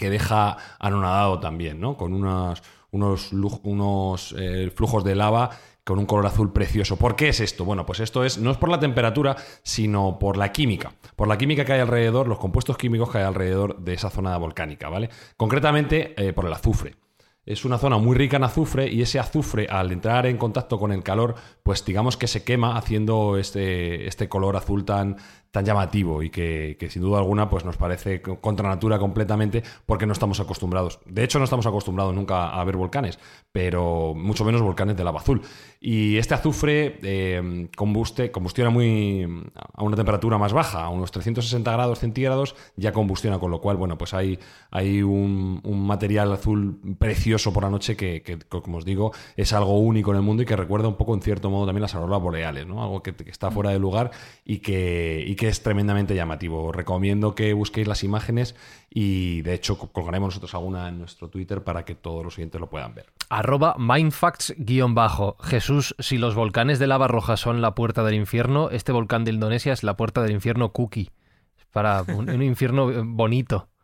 [0.00, 1.96] que deja anonadado también, ¿no?
[1.96, 5.50] Con unos, unos, eh, flujos de lava
[5.84, 6.96] con un color azul precioso.
[6.96, 7.64] ¿Por qué es esto?
[7.64, 10.94] Bueno, pues esto es no es por la temperatura, sino por la química.
[11.16, 14.36] Por la química que hay alrededor, los compuestos químicos que hay alrededor de esa zona
[14.38, 15.10] volcánica, ¿vale?
[15.36, 16.96] Concretamente eh, por el azufre.
[17.44, 20.92] Es una zona muy rica en azufre y ese azufre al entrar en contacto con
[20.92, 25.16] el calor, pues digamos que se quema haciendo este, este color azul tan,
[25.50, 30.06] tan llamativo y que, sin duda alguna pues nos parece co- contra natura completamente porque
[30.06, 31.00] no estamos acostumbrados.
[31.06, 33.18] De hecho no estamos acostumbrados nunca a ver volcanes,
[33.52, 35.42] pero mucho menos volcanes de lava azul.
[35.80, 39.26] Y este azufre eh, combuste, combustiona muy
[39.74, 43.76] a una temperatura más baja, a unos 360 grados centígrados, ya combustiona, con lo cual,
[43.76, 44.38] bueno, pues hay,
[44.70, 49.78] hay un, material azul precioso por la noche que, que, como os digo, es algo
[49.78, 52.20] único en el mundo y que recuerda un poco, en cierto modo, también las auroras
[52.22, 52.82] boreales, ¿no?
[52.82, 54.10] Algo que, está fuera de lugar
[54.44, 56.66] y que, que es tremendamente llamativo.
[56.66, 58.54] Os recomiendo que busquéis las imágenes
[58.90, 62.60] y, de hecho, co- colgaremos nosotros alguna en nuestro Twitter para que todos los oyentes
[62.60, 63.06] lo puedan ver.
[63.30, 65.36] Arroba mindfacts-bajo.
[65.42, 69.32] Jesús, si los volcanes de lava roja son la puerta del infierno, este volcán de
[69.32, 71.10] Indonesia es la puerta del infierno cookie.
[71.58, 73.68] Es para un, un infierno bonito.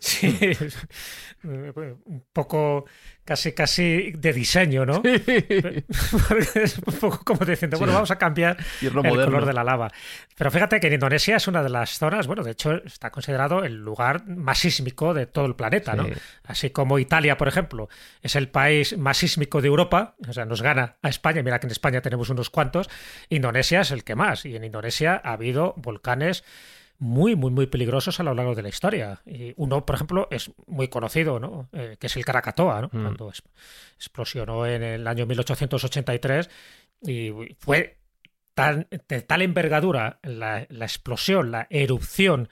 [0.00, 0.38] Sí,
[1.44, 2.86] un poco
[3.24, 5.02] casi casi de diseño, ¿no?
[6.28, 9.90] Porque es un poco como diciendo, bueno, vamos a cambiar el color de la lava.
[10.36, 13.64] Pero fíjate que en Indonesia es una de las zonas, bueno, de hecho está considerado
[13.64, 16.04] el lugar más sísmico de todo el planeta, ¿no?
[16.04, 16.12] Sí.
[16.44, 17.88] Así como Italia, por ejemplo,
[18.22, 21.66] es el país más sísmico de Europa, o sea, nos gana a España, mira que
[21.66, 22.90] en España tenemos unos cuantos,
[23.28, 26.44] Indonesia es el que más, y en Indonesia ha habido volcanes
[26.98, 29.20] muy, muy, muy peligrosos a lo largo de la historia.
[29.26, 31.68] Y uno, por ejemplo, es muy conocido, ¿no?
[31.72, 32.90] Eh, que es el Krakatoa, ¿no?
[32.90, 33.42] Cuando es-
[33.96, 36.48] explosionó en el año 1883
[37.02, 37.98] y fue
[38.54, 42.48] tan, de tal envergadura la, la explosión, la erupción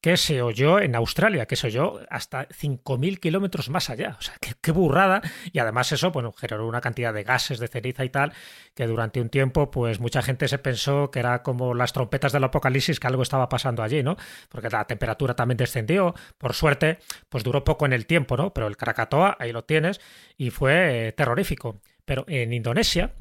[0.00, 4.16] que se oyó en Australia, que se oyó hasta 5.000 kilómetros más allá.
[4.18, 5.22] O sea, qué, burrada.
[5.52, 8.32] Y además eso, bueno, generó una cantidad de gases, de ceniza y tal,
[8.74, 12.44] que durante un tiempo, pues mucha gente se pensó que era como las trompetas del
[12.44, 14.16] apocalipsis, que algo estaba pasando allí, ¿no?
[14.48, 16.14] Porque la temperatura también descendió.
[16.38, 18.54] Por suerte, pues duró poco en el tiempo, ¿no?
[18.54, 20.00] Pero el Krakatoa, ahí lo tienes,
[20.36, 21.80] y fue eh, terrorífico.
[22.04, 23.14] Pero en Indonesia,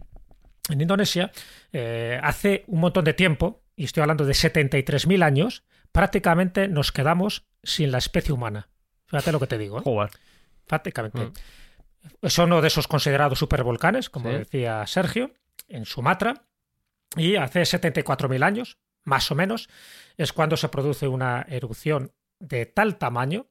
[0.70, 1.32] en Indonesia,
[1.74, 7.46] eh, hace un montón de tiempo, y estoy hablando de 73.000 años, prácticamente nos quedamos
[7.64, 8.70] sin la especie humana.
[9.08, 9.80] Fíjate lo que te digo.
[9.80, 9.82] ¿eh?
[9.84, 10.12] Joder.
[10.66, 11.20] Prácticamente.
[11.20, 11.34] Mm.
[12.22, 14.38] Es uno de esos considerados supervolcanes, como Sí.
[14.38, 15.32] decía Sergio,
[15.68, 16.44] en Sumatra.
[17.16, 19.70] Y hace 74.000 años, más o menos,
[20.18, 23.48] es cuando se produce una erupción de tal tamaño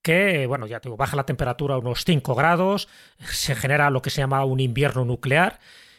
[0.00, 4.00] que, bueno, ya te digo, baja la temperatura a unos 5 grados, se genera lo
[4.00, 5.58] que se llama un invierno nuclear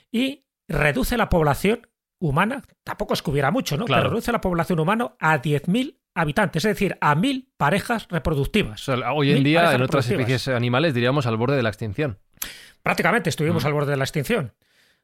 [0.10, 1.88] y reduce la población
[2.20, 3.86] humana, tampoco es que hubiera mucho, ¿no?
[3.86, 4.04] Claro.
[4.04, 8.88] Pero reduce la población humana a 10.000 habitantes, es decir, a 1.000 parejas reproductivas.
[8.88, 11.70] O sea, hoy en Mil día, en otras especies animales, diríamos al borde de la
[11.70, 12.20] extinción.
[12.84, 13.68] Prácticamente estuvimos Mm.
[13.68, 14.54] al borde de la extinción.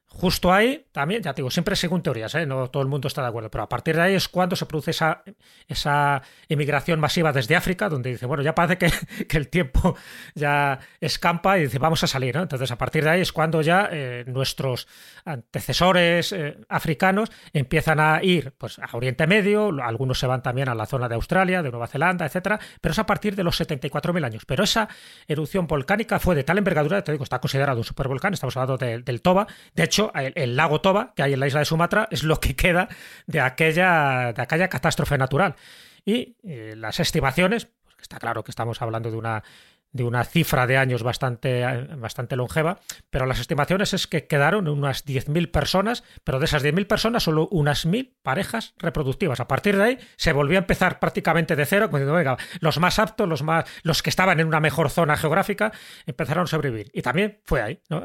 [0.08, 2.46] Justo ahí, también, ya te digo, siempre según teorías, ¿eh?
[2.46, 4.64] no todo el mundo está de acuerdo, pero a partir de ahí es cuando se
[4.64, 5.22] produce esa,
[5.68, 8.78] esa emigración masiva desde África, donde dice, bueno, ya parece
[9.28, 9.94] que, el tiempo
[10.34, 12.34] ya escampa y dice, vamos a salir.
[12.36, 14.88] Entonces, a partir de ahí es cuando ya eh, nuestros
[15.26, 20.74] antecesores eh, africanos empiezan a ir pues, a Oriente Medio, algunos se van también a
[20.74, 24.24] la zona de Australia, de Nueva Zelanda, etcétera, pero es a partir de los 74.000
[24.24, 24.44] años.
[24.46, 24.88] Pero esa
[25.28, 29.02] erupción volcánica fue de tal envergadura, te digo, está considerado un supervolcán, estamos hablando de-
[29.02, 29.46] del Toba.
[29.74, 32.40] De hecho, el, el lago Toba, que hay en la isla de Sumatra, es lo
[32.40, 32.88] que queda
[33.26, 35.56] de aquella, de aquella catástrofe natural.
[36.04, 39.42] Y eh, las estimaciones, pues, está claro que estamos hablando de una
[39.96, 41.64] de una cifra de años bastante,
[41.96, 42.80] bastante longeva,
[43.10, 47.48] pero las estimaciones es que quedaron unas 10.000 personas, pero de esas 10.000 personas solo
[47.50, 49.40] unas 1.000 parejas reproductivas.
[49.40, 52.98] A partir de ahí se volvió a empezar prácticamente de cero, diciendo, venga, los más
[52.98, 55.72] aptos, los, más, los que estaban en una mejor zona geográfica,
[56.04, 56.90] empezaron a sobrevivir.
[56.92, 58.04] Y también fue ahí, ¿no?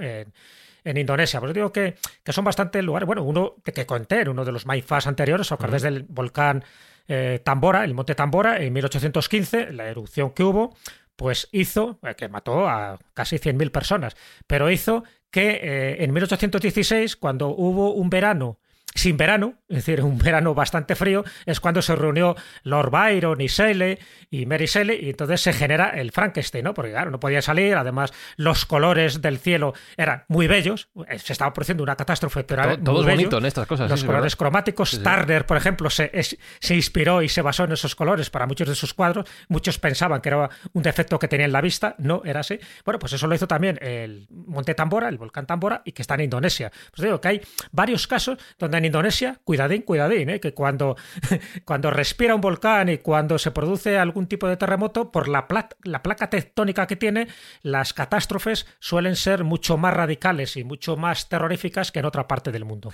[0.83, 1.39] En Indonesia.
[1.39, 3.07] Pues digo que, que son bastante lugares.
[3.07, 6.63] Bueno, uno que, que conté en uno de los MyFAS anteriores, os acordáis del volcán
[7.07, 10.75] eh, Tambora, el monte Tambora, en 1815, la erupción que hubo,
[11.17, 14.15] pues hizo, eh, que mató a casi 100.000 personas,
[14.47, 18.59] pero hizo que eh, en 1816, cuando hubo un verano
[18.93, 23.47] sin verano, es decir, un verano bastante frío, es cuando se reunió Lord Byron y
[23.47, 23.97] Shelley
[24.30, 26.73] y Mary Shelley y entonces se genera el Frankenstein, ¿no?
[26.73, 31.54] Porque claro, no podía salir, además los colores del cielo eran muy bellos, se estaba
[31.54, 33.89] produciendo una catástrofe, pero todo, todo es bonito en estas cosas.
[33.89, 37.71] Los sí, colores cromáticos, Turner, por ejemplo, se, es, se inspiró y se basó en
[37.71, 41.45] esos colores para muchos de sus cuadros, muchos pensaban que era un defecto que tenía
[41.45, 42.60] en la vista, no era así.
[42.84, 46.15] Bueno, pues eso lo hizo también el Monte Tambora, el volcán Tambora, y que está
[46.15, 46.71] en Indonesia.
[46.93, 50.39] Pues digo que hay varios casos donde en Indonesia, cuidadín, cuidadín, ¿eh?
[50.39, 50.97] que cuando,
[51.65, 55.69] cuando respira un volcán y cuando se produce algún tipo de terremoto, por la, pla
[55.83, 57.27] la placa tectónica que tiene,
[57.61, 62.51] las catástrofes suelen ser mucho más radicales y mucho más terroríficas que en otra parte
[62.51, 62.91] del mundo.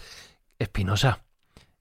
[0.60, 1.27] Espinosa.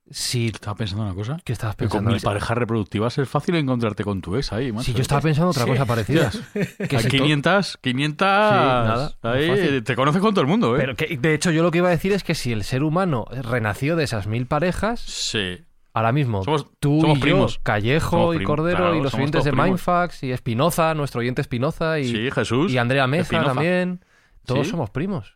[0.09, 1.37] Si estaba pensando una cosa.
[1.45, 2.11] ¿Qué estabas Que pensando?
[2.11, 4.85] con mi pareja reproductiva es fácil encontrarte con tu ex ahí, macho.
[4.85, 5.71] Si yo estaba pensando otra Sí.
[5.71, 6.31] cosa parecida.
[6.89, 8.27] Que A si to- 500, 500...
[8.29, 10.81] nada, ahí, te conoces con todo el mundo, ¿eh?
[10.81, 12.83] Pero que, de hecho, yo lo que iba a decir es que si el ser
[12.85, 15.59] humano renació de esas mil parejas, Sí.
[15.93, 17.57] ahora mismo Somos- tú somos y primos.
[17.57, 19.53] yo, Callejo Somos y Cordero claro, y los oyentes de.
[19.53, 22.71] Mindfax y Espinoza, nuestro oyente Espinoza y, Sí, Jesús.
[22.73, 23.47] y Andrea Espinoza.
[23.55, 24.05] también.
[24.45, 24.71] Todos Sí.
[24.71, 25.36] somos primos.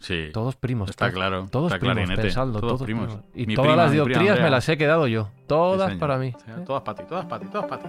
[0.00, 0.28] Sí.
[0.32, 0.90] Todos primos.
[0.90, 3.06] Está claro, Todos está primos, pensadlo, todos todos primos.
[3.06, 3.24] primos.
[3.34, 5.28] Y Mi todas prima, las dioptrías me las he quedado yo.
[5.46, 6.32] Todas para mí.
[6.38, 7.88] Sí, Todas para ti, todas para ti, todas para ti.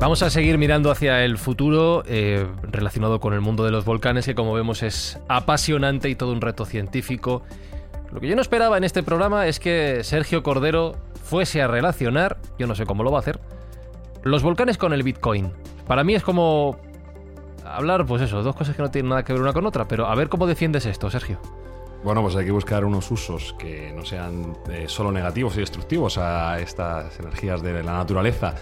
[0.00, 4.26] Vamos a seguir mirando hacia el futuro eh, relacionado con el mundo de los volcanes,
[4.26, 7.42] que como vemos es apasionante y todo un reto científico.
[8.12, 12.38] Lo que yo no esperaba en este programa es que Sergio Cordero fuese a relacionar,
[12.60, 13.40] yo no sé cómo lo va a hacer,
[14.22, 15.52] los volcanes con el Bitcoin.
[15.88, 16.78] Para mí es como
[17.64, 20.06] hablar, pues eso, dos cosas que no tienen nada que ver una con otra, pero
[20.06, 21.40] a ver cómo defiendes esto, Sergio.
[22.04, 26.16] Bueno, pues hay que buscar unos usos que no sean eh, solo negativos y destructivos
[26.18, 28.54] a estas energías de la naturaleza.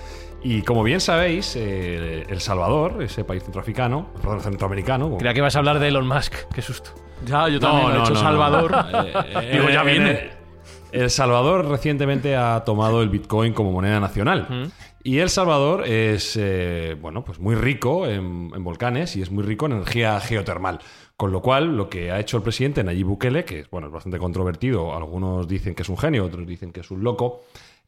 [0.43, 5.41] Y como bien sabéis, eh, El Salvador, ese país centroafricano, perdón, centroamericano, como- Creía que
[5.41, 6.91] ibas a hablar de Elon Musk, qué susto.
[7.27, 8.73] Ya, yo también lo he hecho Salvador.
[8.95, 10.31] Eh, Digo, ya eh, viene.
[10.93, 14.71] El Salvador recientemente ha tomado el Bitcoin como moneda nacional.
[15.03, 19.45] Y El Salvador es eh, bueno, pues muy rico en, en volcanes y es muy
[19.45, 20.79] rico en energía geotermal.
[21.17, 24.19] Con lo cual, lo que ha hecho el presidente Nayib Bukele, que bueno, es bastante
[24.19, 27.43] controvertido, algunos dicen que es un genio, otros dicen que es un loco,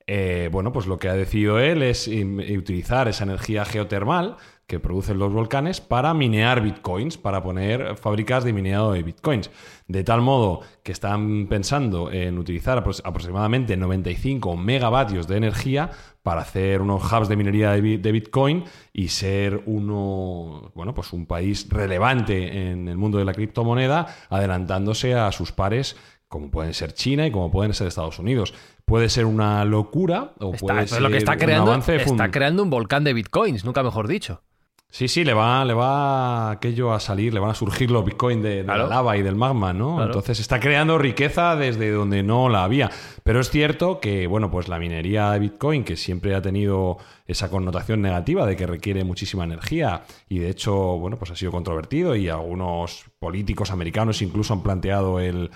[0.07, 4.37] eh, bueno, pues lo que ha decidido él es utilizar esa energía geotermal
[4.67, 9.51] que producen los volcanes para minear bitcoins, para poner fábricas de mineado de bitcoins.
[9.88, 15.90] De tal modo que están pensando en utilizar apro- aproximadamente 95 megavatios de energía
[16.22, 21.12] para hacer unos hubs de minería de, bi- de bitcoin y ser uno, bueno, pues
[21.14, 25.96] un país relevante en el mundo de la criptomoneda, adelantándose a sus pares
[26.29, 28.53] como pueden ser China y como pueden ser Estados Unidos.
[28.85, 31.38] Puede ser una locura o Está, puede ser lo que está un
[31.70, 34.42] avance está creando un volcán de bitcoins, nunca mejor dicho.
[34.90, 38.42] Sí, sí, le va, le va aquello a salir, le van a surgir los bitcoins
[38.42, 38.85] de, de Claro.
[38.85, 39.96] la lava y del magma, ¿no?
[39.96, 40.07] Claro.
[40.11, 42.90] Entonces está creando riqueza desde donde no la había.
[43.22, 46.96] Pero es cierto que, bueno, pues la minería de bitcoin, que siempre ha tenido
[47.27, 51.53] esa connotación negativa de que requiere muchísima energía, y de hecho, bueno, pues ha sido
[51.53, 55.51] controvertido, y algunos políticos americanos incluso han planteado el,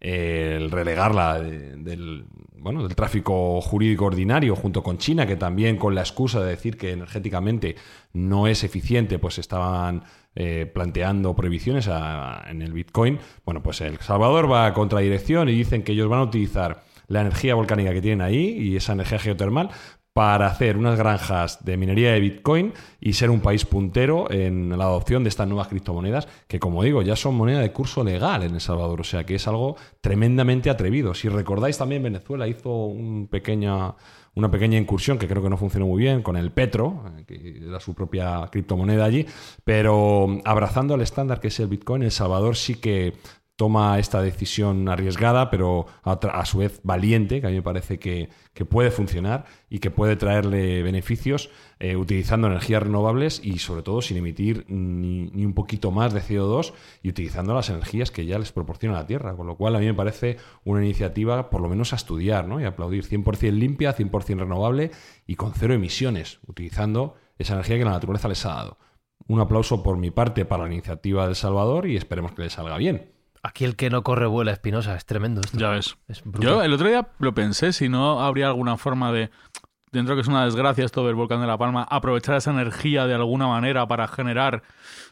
[0.00, 2.26] el relegarla de- del,
[2.58, 6.76] bueno, del tráfico jurídico ordinario junto con China, que también con la excusa de decir
[6.76, 7.76] que energéticamente
[8.12, 10.04] no es eficiente, pues estaban
[10.38, 13.18] eh, planteando prohibiciones a- en el Bitcoin.
[13.46, 17.22] Bueno, pues El Salvador va a contradirección y dicen que ellos van a utilizar la
[17.22, 19.70] energía volcánica que tienen ahí y esa energía geotermal
[20.16, 24.84] para hacer unas granjas de minería de Bitcoin y ser un país puntero en la
[24.84, 28.54] adopción de estas nuevas criptomonedas que, como digo, ya son moneda de curso legal en
[28.54, 29.02] El Salvador.
[29.02, 31.12] O sea que es algo tremendamente atrevido.
[31.12, 36.22] Si recordáis, también Venezuela hizo una pequeña incursión que creo que no funcionó muy bien
[36.22, 39.26] con el Petro, eh, que era su propia criptomoneda allí,
[39.64, 43.12] pero abrazando el estándar que es el Bitcoin, El Salvador sí que
[43.56, 48.28] toma esta decisión arriesgada, pero a, su vez valiente, que a mí me parece que,
[48.52, 54.02] que puede funcionar y que puede traerle beneficios eh, utilizando energías renovables y sobre todo
[54.02, 58.52] sin emitir ni, un poquito más de CO2 y utilizando las energías que ya les
[58.52, 59.34] proporciona la Tierra.
[59.34, 62.60] Con lo cual a mí me parece una iniciativa por lo menos a estudiar ¿no?
[62.60, 64.90] y aplaudir 100% limpia, 100% renovable
[65.26, 68.78] y con cero emisiones, utilizando esa energía que la naturaleza les ha dado.
[69.28, 72.76] Un aplauso por mi parte para la iniciativa del Salvador y esperemos que les salga
[72.76, 73.15] bien.
[73.46, 75.56] Aquí el que no corre vuela, Espinosa, es tremendo esto.
[75.58, 75.96] Ya ves.
[76.08, 76.22] Es.
[76.40, 79.30] Yo el otro día lo pensé, si no habría alguna forma de,
[79.92, 83.14] dentro que es una desgracia esto del volcán de La Palma, aprovechar esa energía de
[83.14, 84.62] alguna manera para generar,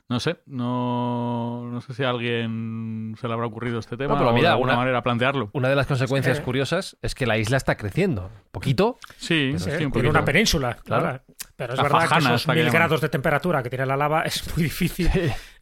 [0.09, 4.31] no sé, no, no sé si a alguien se le habrá ocurrido este tema pero
[4.31, 5.51] o de alguna una- manera plantearlo.
[5.53, 8.31] Una de las consecuencias Es que- curiosas es que la isla está creciendo.
[8.51, 8.99] Poquito.
[9.17, 11.03] Sí, Sí, sí, un tiene una península, Claro.
[11.03, 11.21] claro.
[11.57, 14.23] Pero es La verdad que fajana esos mil grados de temperatura que tiene la lava
[14.23, 15.09] es muy difícil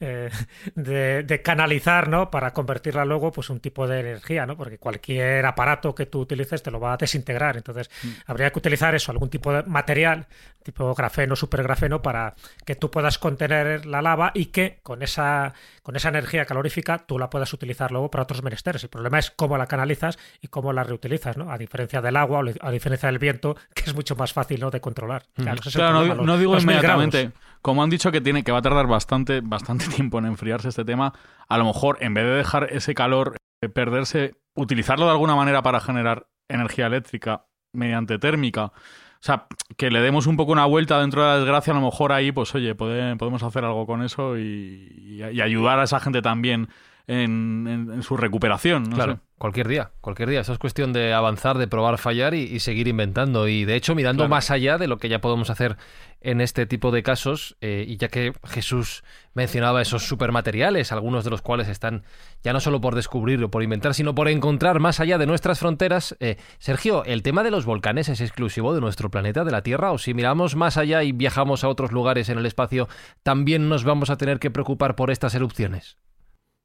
[0.05, 0.30] eh,
[0.74, 2.28] de, de canalizar, ¿no?
[2.30, 4.57] Para convertirla luego, pues, un tipo de energía, ¿no?
[4.57, 7.57] Porque cualquier aparato que tú utilices te lo va a desintegrar.
[7.57, 8.09] Entonces, Mm.
[8.26, 10.26] habría que utilizar eso, algún tipo de material,
[10.64, 12.34] tipo grafeno, supergrafeno, para
[12.64, 17.18] que tú puedas contener la lava y que con esa, con esa energía calorífica tú
[17.18, 18.82] la puedas utilizar luego para otros menesteres.
[18.82, 21.50] El problema es cómo la canalizas y cómo la reutilizas, ¿no?
[21.53, 24.70] A diferencia del agua o a diferencia del viento, que es mucho más fácil, ¿no?
[24.70, 25.22] De controlar.
[25.36, 27.30] El Claro, no, no digo inmediatamente.
[27.61, 30.84] Como han dicho que tiene que va a tardar bastante, bastante tiempo en enfriarse este
[30.84, 31.12] tema,
[31.49, 35.62] a lo mejor en vez de dejar ese calor eh, perderse, utilizarlo de alguna manera
[35.62, 38.66] para generar energía eléctrica mediante térmica.
[38.66, 41.82] O sea, que le demos un poco una vuelta dentro de la desgracia, a lo
[41.82, 46.68] mejor ahí, pues oye, podemos hacer algo con eso y ayudar a esa gente también
[47.07, 48.84] en, en- en su recuperación.
[48.84, 49.18] no claro, sé.
[49.38, 50.40] cualquier día, cualquier día.
[50.40, 53.48] Eso es cuestión de avanzar, de probar, fallar y, y seguir inventando.
[53.48, 54.30] Y de hecho, mirando Claro.
[54.30, 55.76] más allá de lo que ya podemos hacer
[56.20, 59.03] en este tipo de casos, eh, y ya que Jesús
[59.34, 62.05] mencionaba esos supermateriales, algunos de los cuales están
[62.44, 65.59] ya no solo por descubrir o por inventar, sino por encontrar más allá de nuestras
[65.59, 66.16] fronteras.
[66.20, 69.90] eh, Sergio, ¿el tema de los volcanes es exclusivo de nuestro planeta, de la Tierra?
[69.90, 72.88] ¿O si miramos más allá y viajamos a otros lugares en el espacio,
[73.24, 75.96] también nos vamos a tener que preocupar por estas erupciones?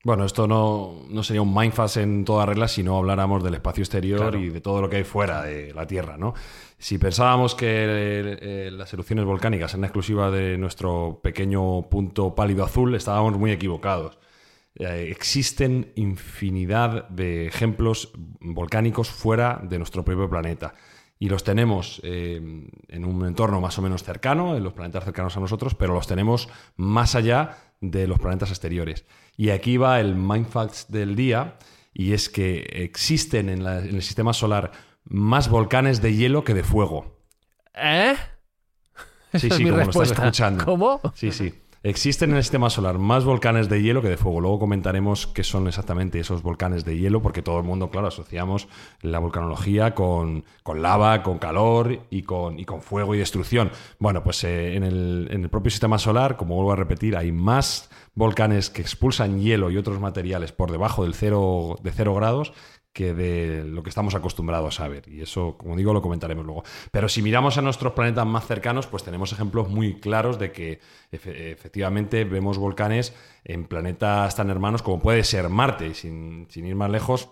[0.07, 3.81] Bueno, esto no, no sería un mindfast en toda regla si no habláramos del espacio
[3.81, 4.39] exterior Claro.
[4.39, 6.33] y de todo lo que hay fuera de la Tierra, ¿no?
[6.77, 12.63] Si pensábamos que eh, eh, las erupciones volcánicas eran exclusivas de nuestro pequeño punto pálido
[12.63, 14.17] azul, estábamos muy equivocados.
[14.75, 20.73] Eh, existen infinidad de ejemplos volcánicos fuera de nuestro propio planeta.
[21.19, 22.35] Y los tenemos eh,
[22.87, 26.07] en un entorno más o menos cercano, en los planetas cercanos a nosotros, pero los
[26.07, 26.47] tenemos
[26.77, 29.03] más allá de los planetas exteriores.
[29.37, 31.57] Y aquí va el mindfacts del día,
[31.93, 34.71] y es que existen en, la- en el sistema solar
[35.05, 37.21] más volcanes de hielo que de fuego.
[37.73, 38.15] ¿Eh?
[39.33, 40.65] Sí, sí, es mi como lo estás escuchando.
[40.65, 40.99] ¿Cómo?
[41.15, 41.53] Sí, sí.
[41.83, 44.41] Existen en el sistema solar más volcanes de hielo que de fuego.
[44.41, 48.67] Luego comentaremos qué son exactamente esos volcanes de hielo, porque todo el mundo, claro, asociamos
[49.01, 53.71] la volcanología con, con lava, con calor y con, y con fuego y destrucción.
[53.99, 57.31] Bueno, pues eh, en, el, en el propio sistema solar, como vuelvo a repetir, hay
[57.31, 62.53] más volcanes que expulsan hielo y otros materiales por debajo del cero, de cero grados
[62.97, 65.07] que de lo que estamos acostumbrados a ver.
[65.07, 66.63] Y eso, como digo, lo comentaremos luego.
[66.89, 70.79] Pero si miramos a nuestros planetas más cercanos, pues tenemos ejemplos muy claros de que
[71.11, 75.93] efe- efectivamente vemos volcanes en planetas tan hermanos como puede ser Marte.
[75.93, 77.29] Sin, sin ir más lejos,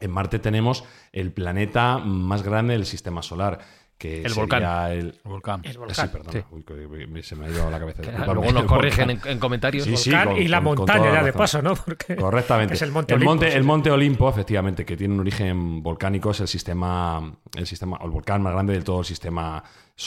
[0.00, 3.60] en Marte tenemos el planeta más grande del sistema solar.
[3.98, 4.92] Que El sería volcán.
[4.92, 5.60] El, El volcán.
[5.64, 6.38] El Sí.
[6.50, 8.02] Uy, me- se me ha ido a la cabeza.
[8.26, 9.84] Luego nos El corrigen en, comentarios.
[9.84, 11.74] Sí, sí, volcán con- y la con- con montaña ya de paso, ¿no?
[11.74, 12.74] Porque Correctamente.
[12.74, 15.82] es el monte el Olimpo, monte, sí, el monte Olimpo, efectivamente, que tiene un origen
[15.82, 19.62] volcánico, es el sistema, el sistema, el volcán más grande de todo el sistema,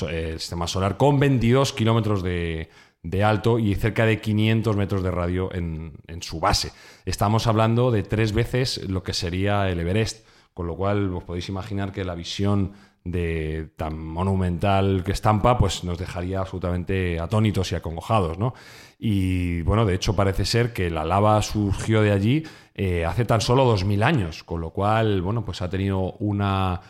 [0.10, 2.70] eh, el sistema solar, con 22 kilómetros de,
[3.02, 6.72] de alto y cerca de 500 metros de radio en, en su base.
[7.06, 11.50] Estamos hablando de tres veces lo que sería el Everest, con lo cual os podéis
[11.50, 12.74] imaginar que la visión
[13.04, 18.54] de tan monumental que estampa, pues nos dejaría absolutamente atónitos y acongojados, ¿no?
[19.00, 22.44] Y bueno, de hecho parece ser que la lava surgió de allí
[22.76, 26.82] eh, hace tan solo 2000 años, con lo cual, bueno, pues ha tenido una,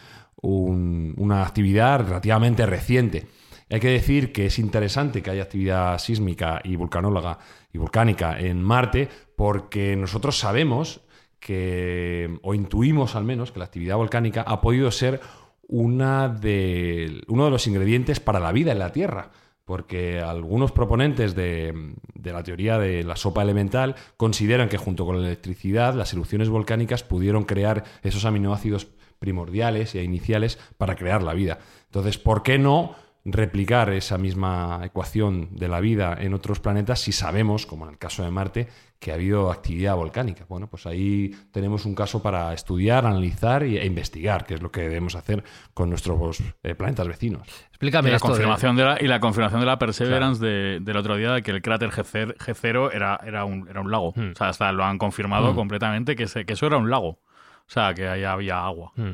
[0.41, 3.28] un- una actividad relativamente reciente.
[3.70, 7.38] Hay que decir que es interesante que haya actividad sísmica y vulcanóloga
[7.72, 11.01] y volcánica en Marte porque nosotros sabemos
[11.39, 15.22] que, o intuimos al menos, que la actividad volcánica ha podido ser
[15.70, 19.32] una de, uno de los ingredientes para la vida en la Tierra.
[19.63, 25.22] Porque algunos proponentes de, de la teoría de la sopa elemental consideran que junto con
[25.22, 28.88] la electricidad las erupciones volcánicas pudieron crear esos aminoácidos
[29.20, 31.59] primordiales e iniciales para crear la vida.
[31.86, 32.95] Entonces, ¿por qué no
[33.26, 37.97] replicar esa misma ecuación de la vida en otros planetas si sabemos, como en el
[37.97, 38.67] caso de Marte,
[38.99, 40.45] que ha habido actividad volcánica?
[40.49, 44.82] Bueno, pues ahí tenemos un caso para estudiar, analizar e investigar, que es lo que
[44.82, 45.43] debemos hacer
[45.74, 47.47] con nuestros eh, planetas vecinos.
[47.70, 48.28] Explícame Y la, esto.
[48.30, 51.51] confirmación de la, y la confirmación de la Perseverance de- del otro día de que
[51.51, 54.13] el cráter G0, G0 era, era, un, era un lago.
[54.15, 54.32] Hmm.
[54.32, 55.55] O sea, hasta lo han confirmado Hmm.
[55.55, 57.09] completamente que, se- que eso era un lago.
[57.09, 58.91] O sea, que ahí había agua.
[58.95, 59.11] Mm.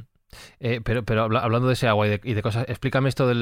[0.59, 3.27] Eh, pero pero habla- hablando de ese agua y de, y de cosas, explícame esto
[3.27, 3.35] de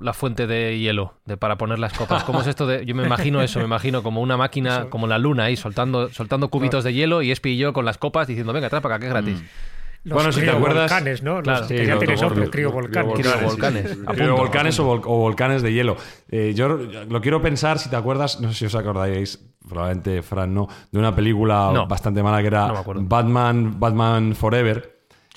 [0.00, 2.24] la fuente de hielo de para poner las copas.
[2.24, 2.84] ¿Cómo es esto de.?
[2.86, 4.90] Yo me imagino eso, me imagino como una máquina, Eso.
[4.90, 7.98] como la luna ahí, soltando, soltando cubitos de hielo y Espi y yo con las
[7.98, 9.42] copas diciendo, venga, trae para acá, que es gratis.
[10.02, 11.34] Los Bueno, si te acuerdas- criovolcanes, ¿no?
[11.34, 11.66] Los Claro.
[11.68, 13.14] que ya nombre, vol- criovolcanes.
[13.20, 13.98] Criovolcanes.
[14.14, 15.96] Criovolcanes o, vol- o volcanes de hielo.
[16.30, 20.54] Eh, yo lo quiero pensar, si te acuerdas, no sé si os acordáis, probablemente Fran
[20.54, 21.86] no, de una película No.
[21.86, 22.82] bastante mala que era No.
[23.02, 24.89] Batman, Batman Forever.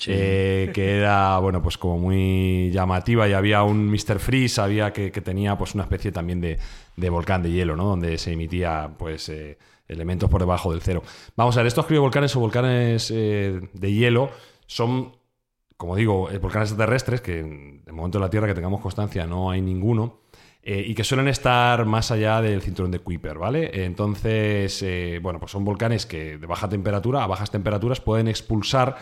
[0.06, 4.18] Eh, que era bueno pues como muy llamativa y había un Mr.
[4.18, 6.58] Freeze había que, tenía pues una especie también de,
[6.96, 11.02] de volcán de hielo no donde se emitía pues eh, elementos por debajo del cero
[11.36, 14.30] vamos a ver estos criovolcanes o volcanes eh, de hielo
[14.66, 15.12] son
[15.76, 19.50] como digo, volcanes extraterrestres, que en el momento de la Tierra que tengamos constancia no
[19.50, 20.20] hay ninguno,
[20.62, 23.84] y que suelen estar más allá del cinturón de Kuiper, ¿vale?
[23.84, 24.82] Entonces,
[25.20, 28.96] bueno, pues son volcanes que de baja temperatura, a bajas temperaturas, pueden expulsar,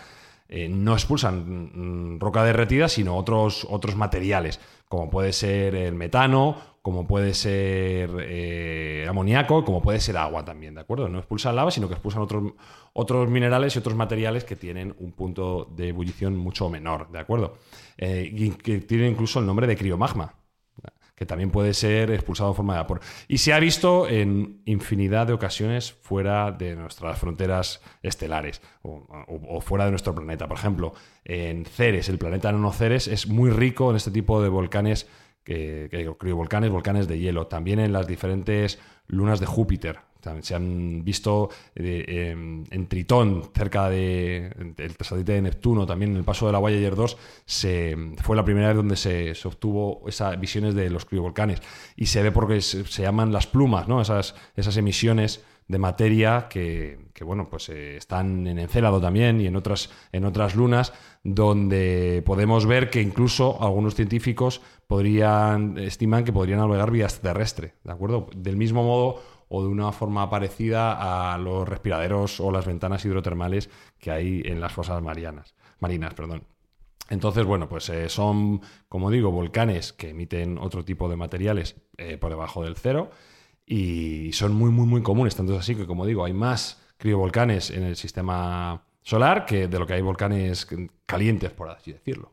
[0.55, 6.57] eh, no expulsan mm, roca derretida, sino otros, otros materiales, como puede ser el metano,
[6.83, 11.09] como puede ser eh, amoníaco, como puede ser agua también, ¿de acuerdo?
[11.09, 12.53] No expulsan lava, sino que expulsan otros,
[12.93, 17.55] otros minerales y otros materiales que tienen un punto de ebullición mucho menor, ¿de acuerdo?
[17.97, 20.35] Eh, y que tienen incluso el nombre de criomagma,
[21.15, 23.01] que también puede ser expulsado en forma de vapor.
[23.29, 29.85] Y se ha visto en infinidad de ocasiones fuera de nuestras fronteras estelares o, fuera
[29.85, 30.49] de nuestro planeta.
[30.49, 30.95] Por ejemplo,
[31.25, 35.09] en Ceres, el planeta enano Ceres, es muy rico en este tipo de volcanes,
[35.45, 37.47] que, que criovolcanes, volcanes de hielo.
[37.47, 40.12] También en las diferentes lunas de Júpiter.
[40.41, 46.18] Se han visto eh, en, en Tritón, cerca de- del satélite de Neptuno, también en
[46.18, 50.03] el paso de la Voyager 2, se, fue la primera vez donde se, se obtuvo
[50.09, 51.61] esas visiones de los criovolcanes.
[51.97, 54.01] Y se ve porque se, se llaman las plumas, ¿no?
[54.01, 59.47] Esas, esas emisiones de materia que, que, bueno, pues eh, están en Encélado también y
[59.47, 60.93] en otras, en otras lunas,
[61.23, 67.93] donde podemos ver que incluso algunos científicos podrían, estiman que podrían albergar vida extraterrestre, ¿de
[67.93, 68.29] acuerdo?
[68.37, 69.23] Del mismo modo
[69.55, 74.63] o de una forma parecida a los respiraderos o las ventanas hidrotermales que hay en
[74.63, 76.15] las fosas marianas, marinas.
[76.15, 76.45] Perdón.
[77.11, 82.17] Entonces, bueno, pues eh, son, como digo, volcanes que emiten otro tipo de materiales eh,
[82.17, 83.11] por debajo del cero
[83.67, 85.37] y son muy, muy, muy comunes.
[85.37, 89.79] Tanto es así que, como digo, hay más criovolcanes en el sistema solar que de
[89.79, 90.67] lo que hay volcanes
[91.05, 92.33] calientes, por así decirlo.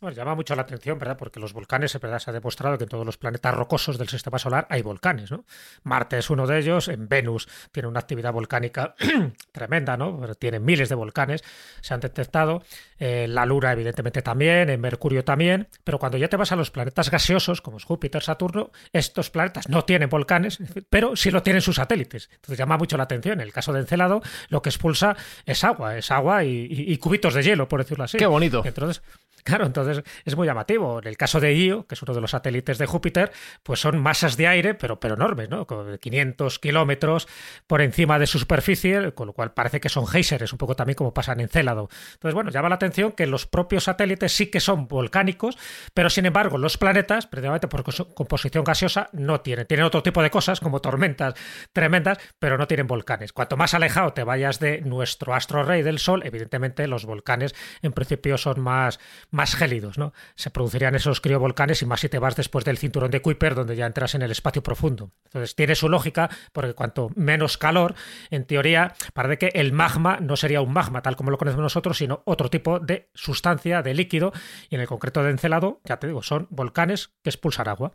[0.00, 1.16] Bueno, llama mucho la atención, ¿verdad?
[1.16, 4.08] Porque los volcanes, es verdad, se ha demostrado que en todos los planetas rocosos del
[4.08, 5.44] sistema solar hay volcanes, ¿no?
[5.82, 8.94] Marte es uno de ellos, en Venus tiene una actividad volcánica
[9.52, 10.34] tremenda, ¿no?
[10.36, 11.42] Tiene miles de volcanes,
[11.80, 12.62] se han detectado,
[12.98, 16.70] eh, la Luna evidentemente también, en Mercurio también, pero cuando ya te vas a los
[16.70, 20.58] planetas gaseosos, como es Júpiter, Saturno, estos planetas no tienen volcanes,
[20.90, 22.28] pero sí lo tienen sus satélites.
[22.34, 23.40] Entonces llama mucho la atención.
[23.40, 26.98] En el caso de Encelado, lo que expulsa es agua, es agua y, y- y
[26.98, 28.16] cubitos de hielo, por decirlo así.
[28.18, 28.62] Qué bonito.
[28.64, 29.02] Entonces,
[29.42, 29.87] claro, entonces
[30.24, 30.98] es muy llamativo.
[31.00, 33.32] En el caso de Io, que es uno de los satélites de Júpiter,
[33.62, 35.64] pues son masas de aire, pero, pero enormes, ¿no?
[35.84, 37.28] De 500 kilómetros
[37.66, 40.96] por encima de su superficie, con lo cual parece que son géiseres, un poco también
[40.96, 41.88] como pasa en Encélado.
[42.14, 45.56] Entonces, bueno, llama la atención que los propios satélites sí que son volcánicos,
[45.94, 49.66] pero sin embargo, los planetas, precisamente por cos- composición gaseosa, no tienen.
[49.66, 51.34] Tienen otro tipo de cosas, como tormentas
[51.72, 53.32] tremendas, pero no tienen volcanes.
[53.32, 57.92] Cuanto más alejado te vayas de nuestro astro rey del Sol, evidentemente los volcanes en
[57.92, 58.98] principio son más,
[59.30, 60.12] más gélidos, ¿no?
[60.34, 63.76] Se producirían esos criovolcanes y más si te vas después del cinturón de Kuiper, donde
[63.76, 65.12] ya entras en el espacio profundo.
[65.26, 67.94] Entonces tiene su lógica, porque cuanto menos calor,
[68.30, 71.96] en teoría, parece que el magma no sería un magma tal como lo conocemos nosotros,
[71.98, 74.32] sino otro tipo de sustancia, de líquido,
[74.68, 77.92] y en el concreto de Encelado, ya te digo, son volcanes que expulsan agua.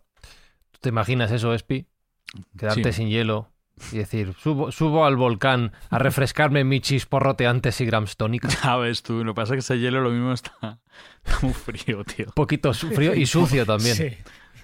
[0.71, 1.88] ¿Tú te imaginas eso, Espi?
[2.57, 2.97] Quedarte Sí.
[2.99, 3.53] sin hielo
[3.91, 8.47] y decir, subo, subo al volcán a refrescarme mi chisporrote antes y grams tónica.
[8.63, 10.80] Ya ves tú, lo que pasa es que ese hielo lo mismo está,
[11.24, 12.26] está muy frío, tío.
[12.28, 13.95] Un poquito frío y sucio también.
[13.95, 14.09] Sí.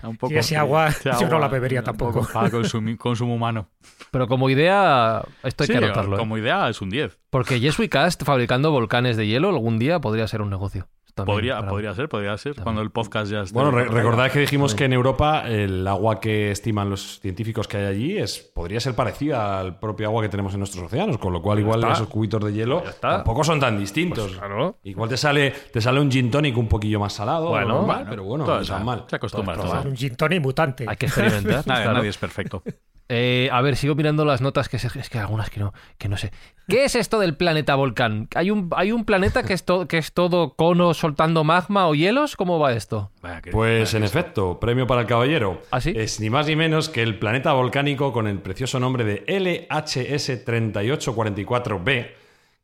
[0.02, 0.60] Un poco Y ese frío.
[0.62, 2.22] agua Ese yo no la bebería tampoco.
[2.22, 3.68] poco Para consumir- consumo humano.
[4.12, 6.16] Pero como idea, esto hay Sí, que anotarlo.
[6.16, 6.20] ¿eh?
[6.20, 7.20] como idea es un 10.
[7.30, 10.88] Porque Yesui Cast fabricando volcanes de hielo algún día podría ser un negocio.
[11.20, 12.56] También Podría, para- podría ser, podría ser.
[12.62, 13.54] Cuando el podcast ya esté.
[13.54, 17.78] Bueno, re- recordad que dijimos que en Europa el agua que estiman los científicos que
[17.78, 21.34] hay allí es podría ser parecida al propio agua que tenemos en nuestros océanos, con
[21.34, 21.94] lo cual igual está.
[21.94, 24.28] esos cubitos de hielo tampoco son tan distintos.
[24.28, 24.78] Pues claro.
[24.84, 28.10] Igual te sale, te sale un gin tonic un poquillo más salado, Bueno, normal, bueno,
[28.10, 29.06] pero bueno, no está- mal.
[29.08, 29.56] se acostumbra.
[29.86, 30.86] Un gin tonic mutante.
[30.88, 31.66] Hay que experimentar.
[31.68, 31.94] Nadie, claro.
[31.94, 32.64] nadie es perfecto.
[33.12, 35.74] Eh, a ver, sigo mirando las notas que se- es que hay algunas que no,
[35.98, 36.32] que no sé.
[36.68, 38.28] ¿Qué es esto del planeta volcán?
[38.36, 41.96] ¿Hay un, hay un planeta que es, to- que es todo cono soltando magma o
[41.96, 42.36] hielos?
[42.36, 43.12] ¿Cómo va esto?
[43.24, 45.60] Vaya que- Pues vaya en efecto, premio para el caballero.
[45.72, 45.92] ¿Ah, sí?
[45.96, 50.46] Es ni más ni menos que el planeta volcánico con el precioso nombre de LHS
[50.46, 52.12] 3844b,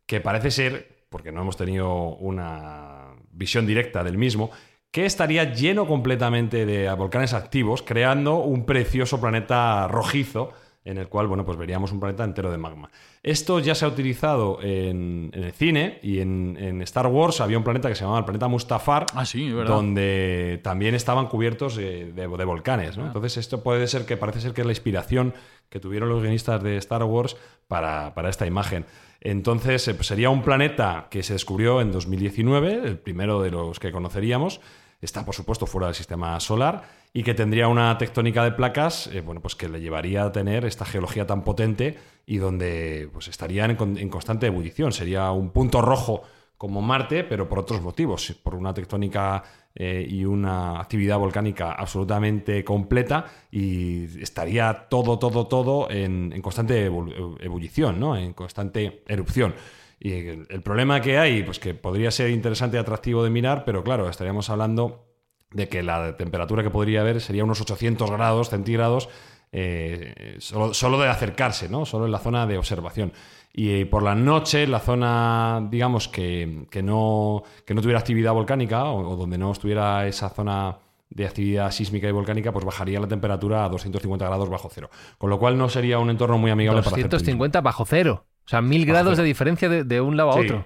[0.05, 4.51] que parece ser, porque no hemos tenido una visión directa del mismo,
[4.95, 10.51] que estaría lleno completamente de volcanes activos, creando un precioso planeta rojizo
[10.85, 12.89] en el cual, bueno, pues veríamos un planeta entero de magma.
[13.21, 17.89] Esto ya se ha utilizado en, el cine y en, Star Wars había un planeta
[17.89, 22.97] que se llamaba el planeta Mustafar, ah, sí, donde también estaban cubiertos de, volcanes.
[22.97, 23.03] ¿no?
[23.03, 23.07] Ah.
[23.07, 25.33] Entonces esto puede ser que parece ser que es la inspiración
[25.69, 27.35] que tuvieron los guionistas de Star Wars
[27.67, 28.85] para, esta imagen.
[29.19, 33.77] Entonces eh, pues sería un planeta que se descubrió en 2019, el primero de los
[33.77, 34.61] que conoceríamos,
[35.01, 36.83] está por supuesto fuera del sistema solar
[37.13, 40.65] y que tendría una tectónica de placas eh, bueno, pues que le llevaría a tener
[40.65, 44.91] esta geología tan potente y donde pues estarían en, constante ebullición.
[44.91, 46.23] Sería un punto rojo
[46.57, 49.43] como Marte, pero por otros motivos, por una tectónica
[49.75, 57.99] eh, y una actividad volcánica absolutamente completa y estaría todo, todo, todo en, constante ebullición,
[57.99, 58.17] ¿no?
[58.17, 59.53] en constante erupción.
[59.99, 63.83] Y el, problema que hay, pues que podría ser interesante y atractivo de mirar, pero
[63.83, 65.05] claro, estaríamos hablando
[65.51, 69.09] de que la temperatura que podría haber sería unos 800 grados centígrados
[69.51, 71.85] eh, solo, de acercarse, ¿no?
[71.85, 73.13] Solo en la zona de observación.
[73.53, 79.37] Y por la noche, la zona, digamos, que, no, no tuviera actividad volcánica o, donde
[79.37, 80.77] no estuviera esa zona
[81.09, 84.89] de actividad sísmica y volcánica, pues bajaría la temperatura a 250 grados bajo cero.
[85.17, 88.25] Con lo cual no sería un entorno muy amigable 250 para 250 bajo cero.
[88.45, 90.65] O sea, mil grados de diferencia de, un lado a otro.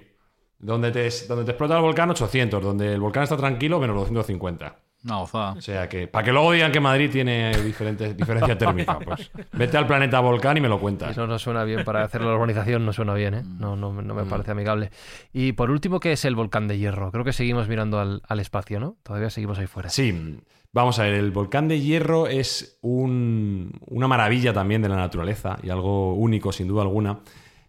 [0.58, 2.62] Donde te, donde te explota el volcán, 800.
[2.62, 4.76] Donde el volcán está tranquilo, menos 250.
[5.02, 9.30] No, O sea que, para que luego digan que Madrid tiene diferentes, diferencia térmica, pues
[9.52, 11.12] vete al planeta volcán y me lo cuentas.
[11.12, 13.42] Eso no suena bien para hacer la urbanización, no suena bien, ¿eh?
[13.44, 14.28] No, no, no me mm.
[14.28, 14.90] parece amigable.
[15.32, 17.10] Y por último, ¿qué es el volcán de hierro?
[17.12, 18.96] Creo que seguimos mirando al, al espacio, ¿no?
[19.02, 19.88] Todavía seguimos ahí fuera.
[19.88, 20.38] Sí,
[20.72, 25.56] vamos a ver, el volcán de hierro es un, una maravilla también de la naturaleza
[25.62, 27.20] y algo único, sin duda alguna.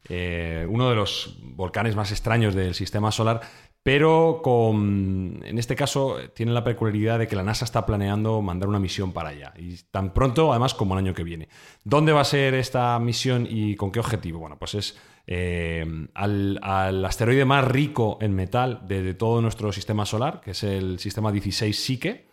[0.09, 3.41] Eh, uno de los volcanes más extraños del sistema solar,
[3.83, 8.69] pero con, en este caso tiene la peculiaridad de que la NASA está planeando mandar
[8.69, 11.49] una misión para allá, y tan pronto además como el año que viene.
[11.83, 14.39] ¿Dónde va a ser esta misión y con qué objetivo?
[14.39, 20.41] Bueno, pues es eh, al, asteroide más rico en metal de, todo nuestro sistema solar,
[20.41, 22.29] que es el sistema 16 Psique.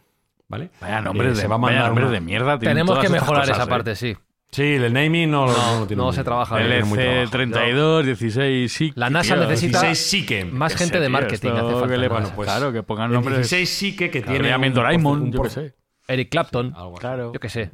[0.50, 0.70] ¿Vale?
[0.80, 2.58] Vaya nombre, de, va de mierda.
[2.58, 4.16] Tenemos que mejorar esa parte, sí.
[4.50, 6.60] Sí, el naming no, no, no, se trabaja.
[6.60, 8.92] El EC32, 16 SIC.
[8.96, 11.50] La NASA necesita 16 más gente de marketing.
[11.50, 13.36] Hace falta bueno, pues, claro, que pongan nombres.
[13.36, 14.54] 16 SICE que tiene.
[14.56, 15.74] Un, Doraemon, yo qué sé.
[16.08, 17.34] Eric Clapton, claro.
[17.34, 17.70] yo qué sé.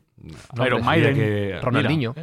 [0.67, 1.63] Iron Maiden.
[1.63, 2.15] Ronaldinho.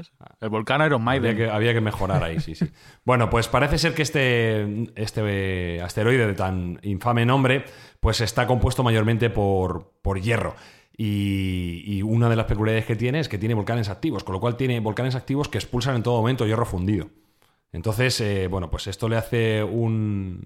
[0.42, 1.32] el volcán Iron Maiden.
[1.32, 2.66] Había que, había que mejorar ahí, sí, sí.
[3.06, 7.64] bueno, pues parece ser que este, este asteroide de tan infame nombre
[8.02, 10.56] pues está compuesto mayormente por, por hierro.
[10.98, 14.58] Y, una de las peculiaridades que tiene es que tiene volcanes activos, con lo cual
[14.58, 17.10] tiene volcanes activos que expulsan en todo momento hierro fundido.
[17.72, 20.44] Entonces, eh, bueno, pues esto le hace un,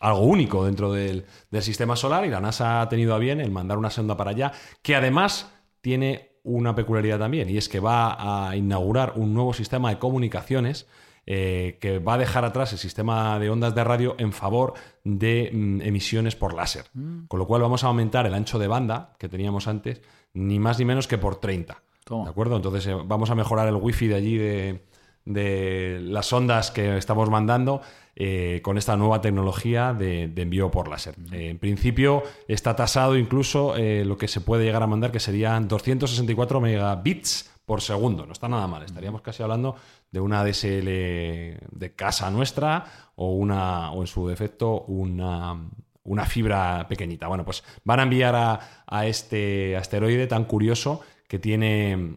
[0.00, 1.24] algo único dentro del,
[1.60, 4.52] sistema solar y la NASA ha tenido a bien el mandar una sonda para allá,
[4.82, 9.90] que además tiene una peculiaridad también, y es que va a inaugurar un nuevo sistema
[9.90, 10.86] de comunicaciones
[11.30, 14.72] eh, que va a dejar atrás el sistema de ondas de radio en favor
[15.04, 16.86] de mm, emisiones por láser.
[16.94, 17.26] Mm.
[17.26, 20.00] Con lo cual vamos a aumentar el ancho de banda que teníamos antes,
[20.32, 21.82] ni más ni menos que por 30.
[22.08, 22.56] ¿De acuerdo?
[22.56, 27.82] Entonces eh, vamos a mejorar el wifi de allí de, las ondas que estamos mandando
[28.16, 31.14] eh, con esta nueva tecnología de, envío por láser.
[31.30, 36.58] En principio está tasado incluso lo que se puede llegar a mandar, que serían 264
[36.62, 38.24] megabits por segundo.
[38.26, 38.82] No está nada mal.
[38.82, 39.76] Estaríamos casi hablando
[40.10, 40.86] de una DSL
[41.70, 45.68] de casa nuestra o, una, o en su defecto una,
[46.02, 47.28] una fibra pequeñita.
[47.28, 52.16] Bueno, pues van a enviar a, este asteroide tan curioso que tiene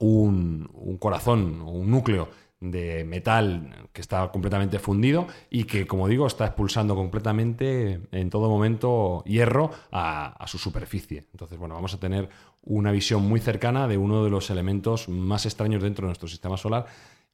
[0.00, 2.28] un, un corazón o un núcleo
[2.60, 8.50] de metal que está completamente fundido y que, como digo, está expulsando completamente en todo
[8.50, 11.24] momento hierro a, a, su superficie.
[11.32, 12.28] Entonces, bueno, vamos a tener
[12.64, 16.56] una visión muy cercana de uno de los elementos más extraños dentro de nuestro sistema
[16.56, 16.86] solar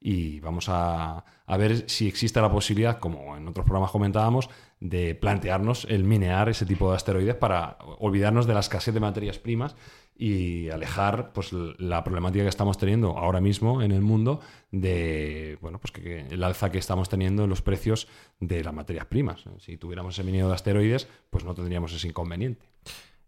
[0.03, 5.85] y vamos a, ver si existe la posibilidad, como en otros programas comentábamos, de plantearnos
[5.89, 9.75] el minear ese tipo de asteroides para olvidarnos de la escasez de materias primas
[10.15, 14.39] y alejar pues, la problemática que estamos teniendo ahora mismo en el mundo
[14.71, 18.07] de bueno, pues que, el alza que estamos teniendo en los precios
[18.39, 19.43] de las materias primas.
[19.59, 22.70] Si tuviéramos ese minero de asteroides, pues no tendríamos ese inconveniente.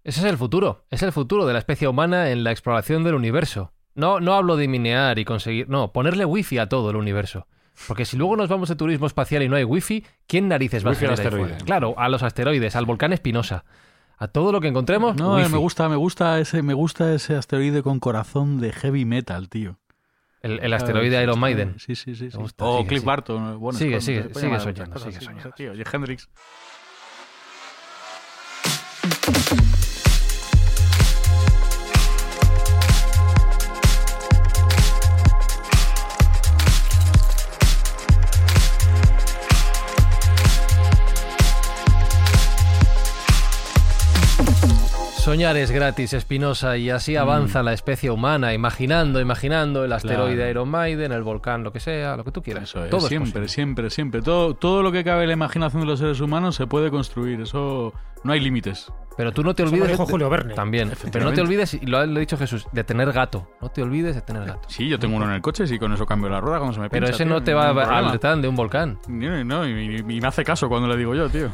[0.04, 3.16] Ese es el futuro, es el futuro de la especie humana en la exploración del
[3.16, 3.72] universo.
[3.96, 5.70] No, no hablo de minear y conseguir.
[5.70, 7.48] No, ponerle wifi a todo el universo.
[7.88, 10.90] Porque si luego nos vamos de turismo espacial y no hay wifi, ¿quién narices va
[10.90, 13.66] a hacer Claro, a los asteroides, al volcán Espinosa.
[14.18, 15.16] A todo lo que encontremos.
[15.16, 19.50] No, me gusta, me gusta ese, me gusta ese asteroide con corazón de heavy metal,
[19.50, 19.80] tío.
[20.42, 21.80] El, asteroide Iron Maiden.
[21.80, 22.30] Sí, sí, sí.
[22.60, 23.60] o Cliff Barton.
[23.60, 25.52] Bueno, sigue, sigue, sigue soñando, sigue soñando.
[25.52, 26.30] Tío, Hendrix.
[45.24, 50.50] Soñar es gratis, Espinosa, y así avanza la especie humana, imaginando, imaginando el asteroide Claro.
[50.52, 52.64] Iron Maiden, el volcán, lo que sea, lo que tú quieras.
[52.64, 53.48] Eso es, Todo es siempre, posible.
[53.48, 54.22] siempre, siempre.
[54.22, 57.40] Todo, todo lo que cabe en la imaginación de los seres humanos se puede construir.
[57.40, 57.94] Eso
[58.26, 58.92] no hay límites.
[59.16, 59.88] Pero tú no te olvides.
[59.92, 60.56] dijo Julio Verne.
[60.56, 60.92] También.
[61.12, 63.48] Pero no te olvides, y lo ha dicho Jesús, de tener gato.
[63.62, 64.68] No te olvides de tener gato.
[64.68, 66.82] Sí, yo tengo uno en el coche, sí, con eso cambio la rueda cuando se
[66.82, 68.08] me Pero pincha, ese tío, no te va ningún a problema.
[68.10, 69.00] alertar de un volcán.
[69.08, 71.50] No, no, y- y me hace caso cuando le digo yo, tío.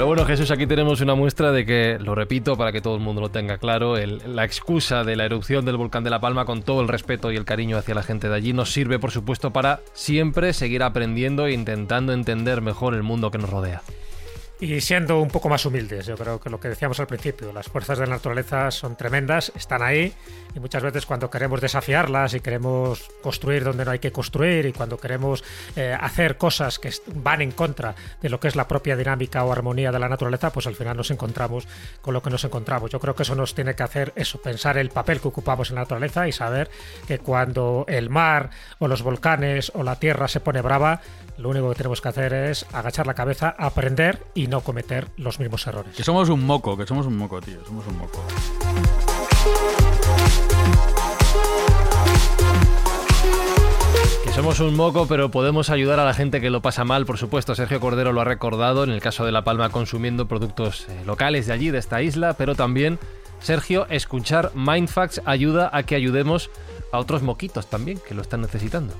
[0.00, 3.02] Pero bueno, Jesús, aquí tenemos una muestra de que, lo repito para que todo el
[3.02, 6.62] mundo lo tenga claro, la excusa de la erupción del volcán de La Palma, con
[6.62, 9.52] todo el respeto y el cariño hacia la gente de allí, nos sirve, por supuesto,
[9.52, 13.82] para siempre seguir aprendiendo e intentando entender mejor el mundo que nos rodea.
[14.60, 17.66] Y siendo un poco más humildes, yo creo que lo que decíamos al principio, las
[17.66, 20.12] fuerzas de la naturaleza son tremendas, están ahí
[20.54, 24.72] y muchas veces cuando queremos desafiarlas y queremos construir donde no hay que construir y
[24.74, 25.42] cuando queremos
[25.76, 29.50] eh, hacer cosas que van en contra de lo que es la propia dinámica o
[29.52, 31.66] armonía de la naturaleza, pues al final nos encontramos
[32.02, 32.90] con lo que nos encontramos.
[32.90, 35.76] Yo creo que eso nos tiene que hacer eso, pensar el papel que ocupamos en
[35.76, 36.68] la naturaleza y saber
[37.08, 41.00] que cuando el mar o los volcanes o la tierra se pone brava,
[41.38, 45.38] lo único que tenemos que hacer es agachar la cabeza, aprender y no cometer los
[45.38, 45.94] mismos errores.
[45.96, 47.64] Que somos un moco, que somos un moco, tío.
[47.64, 48.22] Somos un moco.
[54.24, 57.16] Que somos un moco, pero podemos ayudar a la gente que lo pasa mal, por
[57.16, 57.54] supuesto.
[57.54, 61.46] Sergio Cordero lo ha recordado en el caso de La Palma consumiendo productos eh, locales
[61.46, 62.98] de allí, de esta isla, pero también,
[63.38, 66.50] Sergio, escuchar Mindfacts ayuda a que ayudemos
[66.92, 68.94] a otros moquitos también, que lo están necesitando.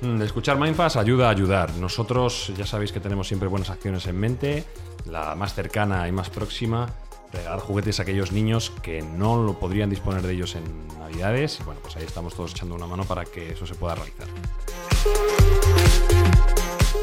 [0.00, 1.74] Mm, Escuchar Mindfast ayuda a ayudar.
[1.74, 4.64] Nosotros ya sabéis que tenemos siempre buenas acciones en mente.
[5.06, 6.88] La más cercana y más próxima,
[7.32, 10.64] regalar juguetes a aquellos niños que no lo podrían disponer de ellos en
[10.98, 11.58] Navidades.
[11.60, 14.28] Y bueno, pues ahí estamos todos echando una mano para que eso se pueda realizar.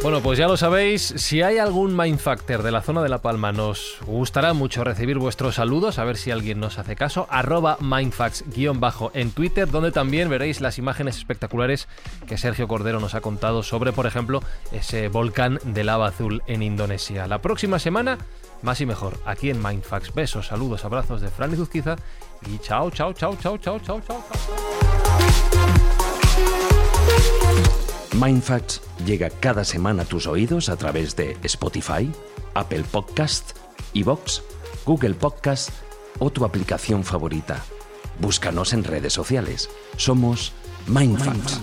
[0.06, 3.52] Bueno, pues ya lo sabéis, si hay algún Mindfactor de la zona de La Palma,
[3.52, 9.10] nos gustará mucho recibir vuestros saludos, a ver si alguien nos hace caso, arroba mindfacts-bajo
[9.16, 11.88] en Twitter, donde también veréis las imágenes espectaculares
[12.28, 16.62] que Sergio Cordero nos ha contado sobre, por ejemplo, ese volcán de lava azul en
[16.62, 17.26] Indonesia.
[17.26, 18.20] La próxima semana,
[18.62, 20.14] más y mejor, aquí en Mindfacts.
[20.14, 21.96] Besos, saludos, abrazos de Fran y Zuzquiza
[22.46, 24.46] y chao, chao, chao, chao, chao, chao, chao, chao.
[28.16, 32.10] Mindfacts llega cada semana a tus oídos a través de Spotify,
[32.54, 33.58] Apple Podcast,
[33.94, 34.42] Evox,
[34.86, 35.70] Google Podcast
[36.20, 37.62] o tu aplicación favorita.
[38.20, 39.70] Búscanos en redes sociales.
[39.98, 40.54] Somos
[40.88, 41.60] Mindfacts.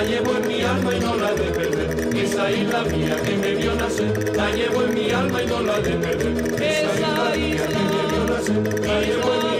[0.00, 2.16] la llevo en mi alma y no la de perder.
[2.16, 5.78] Esa isla mía que me vio nacer, la llevo en mi alma y no la
[5.78, 6.62] de perder.
[6.62, 9.59] Esa, isla, mía que me vio nacer, la llevo en mi alma.